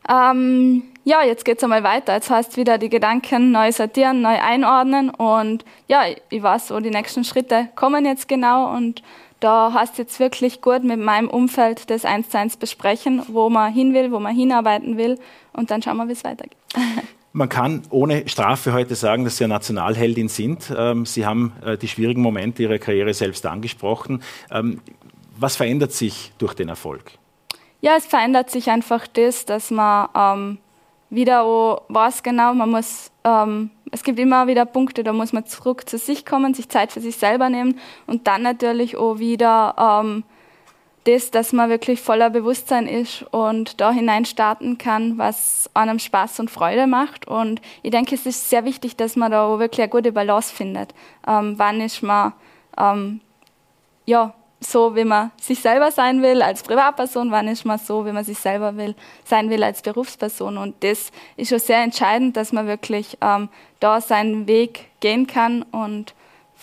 Ähm, 0.09 0.83
ja, 1.05 1.23
jetzt 1.23 1.45
geht 1.45 1.57
es 1.57 1.63
einmal 1.63 1.83
weiter. 1.83 2.13
Jetzt 2.13 2.29
heißt 2.29 2.57
wieder 2.57 2.77
die 2.77 2.89
Gedanken 2.89 3.51
neu 3.51 3.71
sortieren, 3.71 4.21
neu 4.21 4.37
einordnen 4.39 5.09
und 5.09 5.63
ja, 5.87 6.03
ich 6.29 6.43
weiß, 6.43 6.71
wo 6.71 6.79
die 6.79 6.89
nächsten 6.89 7.23
Schritte 7.23 7.69
kommen 7.75 8.05
jetzt 8.05 8.27
genau 8.27 8.75
und 8.75 9.01
da 9.43 9.73
hast 9.73 9.97
jetzt 9.97 10.19
wirklich 10.19 10.61
gut 10.61 10.83
mit 10.83 10.99
meinem 10.99 11.27
Umfeld 11.27 11.89
das 11.89 12.05
eins 12.05 12.29
zu 12.29 12.37
eins 12.37 12.55
besprechen, 12.55 13.21
wo 13.27 13.49
man 13.49 13.73
hin 13.73 13.93
will, 13.93 14.11
wo 14.11 14.19
man 14.19 14.33
hinarbeiten 14.33 14.97
will 14.97 15.19
und 15.51 15.69
dann 15.69 15.81
schauen 15.81 15.97
wir, 15.97 16.07
wie 16.07 16.13
es 16.13 16.23
weitergeht. 16.23 16.57
Man 17.35 17.49
kann 17.49 17.81
ohne 17.89 18.29
Strafe 18.29 18.73
heute 18.73 18.93
sagen, 18.93 19.23
dass 19.23 19.37
Sie 19.37 19.43
eine 19.43 19.55
Nationalheldin 19.55 20.29
sind. 20.29 20.71
Ähm, 20.77 21.07
Sie 21.07 21.25
haben 21.25 21.53
äh, 21.65 21.79
die 21.79 21.87
schwierigen 21.87 22.21
Momente 22.21 22.61
Ihrer 22.61 22.77
Karriere 22.77 23.11
selbst 23.15 23.43
angesprochen. 23.47 24.21
Ähm, 24.51 24.81
was 25.35 25.55
verändert 25.55 25.93
sich 25.93 26.31
durch 26.37 26.53
den 26.53 26.69
Erfolg? 26.69 27.13
Ja, 27.81 27.95
es 27.97 28.05
verändert 28.05 28.51
sich 28.51 28.69
einfach 28.69 29.07
das, 29.07 29.45
dass 29.45 29.71
man 29.71 30.59
wieder 31.13 31.45
weiß 31.89 32.23
genau, 32.23 32.53
man 32.53 32.71
muss, 32.71 33.11
ähm, 33.23 33.69
es 33.91 34.03
gibt 34.03 34.19
immer 34.19 34.47
wieder 34.47 34.65
Punkte, 34.65 35.03
da 35.03 35.13
muss 35.13 35.33
man 35.33 35.45
zurück 35.45 35.87
zu 35.87 35.97
sich 35.97 36.25
kommen, 36.25 36.53
sich 36.53 36.69
Zeit 36.69 36.91
für 36.91 37.01
sich 37.01 37.17
selber 37.17 37.49
nehmen 37.49 37.79
und 38.07 38.27
dann 38.27 38.41
natürlich 38.41 38.97
auch 38.97 39.19
wieder 39.19 39.75
ähm, 39.77 40.23
das, 41.05 41.31
dass 41.31 41.51
man 41.51 41.69
wirklich 41.69 42.01
voller 42.01 42.29
Bewusstsein 42.29 42.87
ist 42.87 43.23
und 43.31 43.81
da 43.81 43.91
hinein 43.91 44.25
starten 44.25 44.77
kann, 44.77 45.17
was 45.17 45.69
einem 45.73 45.99
Spaß 45.99 46.39
und 46.39 46.49
Freude 46.49 46.87
macht. 46.87 47.27
Und 47.27 47.61
ich 47.81 47.91
denke, 47.91 48.15
es 48.15 48.25
ist 48.25 48.49
sehr 48.49 48.63
wichtig, 48.63 48.95
dass 48.95 49.17
man 49.17 49.29
da 49.29 49.59
wirklich 49.59 49.81
eine 49.81 49.89
gute 49.89 50.13
Balance 50.13 50.53
findet. 50.53 50.93
Ähm, 51.27 51.55
wann 51.57 51.81
ist 51.81 52.03
man 52.03 52.31
ähm, 52.77 53.19
ja, 54.05 54.33
so, 54.63 54.95
wie 54.95 55.03
man 55.03 55.31
sich 55.39 55.59
selber 55.59 55.91
sein 55.91 56.21
will 56.21 56.41
als 56.41 56.63
Privatperson, 56.63 57.31
wann 57.31 57.47
ist 57.47 57.65
man 57.65 57.77
so, 57.77 58.05
wie 58.05 58.11
man 58.11 58.23
sich 58.23 58.37
selber 58.37 58.75
will, 58.77 58.95
sein 59.25 59.49
will 59.49 59.63
als 59.63 59.81
Berufsperson. 59.81 60.57
Und 60.57 60.83
das 60.83 61.11
ist 61.37 61.49
schon 61.49 61.59
sehr 61.59 61.83
entscheidend, 61.83 62.37
dass 62.37 62.51
man 62.51 62.67
wirklich 62.67 63.17
ähm, 63.21 63.49
da 63.79 64.01
seinen 64.01 64.47
Weg 64.47 64.87
gehen 64.99 65.27
kann 65.27 65.63
und 65.63 66.13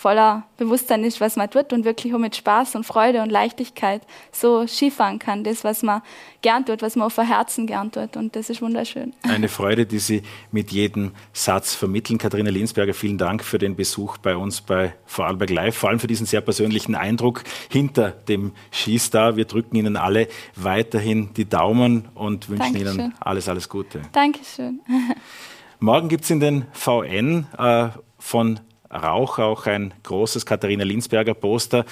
voller 0.01 0.47
Bewusstsein 0.57 1.03
ist, 1.03 1.21
was 1.21 1.35
man 1.35 1.47
tut 1.47 1.73
und 1.73 1.85
wirklich 1.85 2.11
auch 2.15 2.17
mit 2.17 2.35
Spaß 2.35 2.73
und 2.73 2.85
Freude 2.85 3.21
und 3.21 3.29
Leichtigkeit 3.29 4.01
so 4.31 4.65
Skifahren 4.65 5.19
kann. 5.19 5.43
Das, 5.43 5.63
was 5.63 5.83
man 5.83 6.01
gern 6.41 6.65
tut, 6.65 6.81
was 6.81 6.95
man 6.95 7.05
auch 7.05 7.11
von 7.11 7.27
Herzen 7.27 7.67
gern 7.67 7.91
tut. 7.91 8.17
Und 8.17 8.35
das 8.35 8.49
ist 8.49 8.63
wunderschön. 8.63 9.13
Eine 9.21 9.47
Freude, 9.47 9.85
die 9.85 9.99
Sie 9.99 10.23
mit 10.51 10.71
jedem 10.71 11.11
Satz 11.33 11.75
vermitteln. 11.75 12.17
Katharina 12.17 12.49
Linsberger, 12.49 12.95
vielen 12.95 13.19
Dank 13.19 13.43
für 13.43 13.59
den 13.59 13.75
Besuch 13.75 14.17
bei 14.17 14.35
uns 14.35 14.61
bei 14.61 14.95
Vorarlberg 15.05 15.51
Live, 15.51 15.77
vor 15.77 15.89
allem 15.89 15.99
für 15.99 16.07
diesen 16.07 16.25
sehr 16.25 16.41
persönlichen 16.41 16.95
Eindruck 16.95 17.43
hinter 17.69 18.09
dem 18.09 18.53
Skistar. 18.71 19.35
Wir 19.35 19.45
drücken 19.45 19.75
Ihnen 19.75 19.97
alle 19.97 20.27
weiterhin 20.55 21.31
die 21.35 21.45
Daumen 21.45 22.07
und 22.15 22.49
wünschen 22.49 22.73
Dankeschön. 22.73 22.99
Ihnen 22.99 23.13
alles, 23.19 23.47
alles 23.47 23.69
Gute. 23.69 24.01
Dankeschön. 24.13 24.81
Morgen 25.79 26.09
gibt 26.09 26.23
es 26.23 26.31
in 26.31 26.39
den 26.39 26.65
VN 26.73 27.45
äh, 27.55 27.89
von 28.17 28.59
Rauch 28.91 29.39
auch 29.39 29.65
ein 29.67 29.93
großes 30.03 30.45
Katharina 30.45 30.83
Linsberger 30.83 31.33
Poster. 31.33 31.85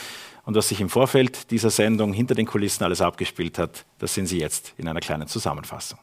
Und 0.45 0.55
was 0.55 0.69
sich 0.69 0.81
im 0.81 0.89
Vorfeld 0.89 1.51
dieser 1.51 1.69
Sendung 1.69 2.12
hinter 2.12 2.35
den 2.35 2.45
Kulissen 2.45 2.83
alles 2.83 3.01
abgespielt 3.01 3.57
hat, 3.57 3.85
das 3.99 4.15
sehen 4.15 4.25
Sie 4.25 4.39
jetzt 4.39 4.73
in 4.77 4.88
einer 4.88 4.99
kleinen 4.99 5.27
Zusammenfassung. 5.27 5.99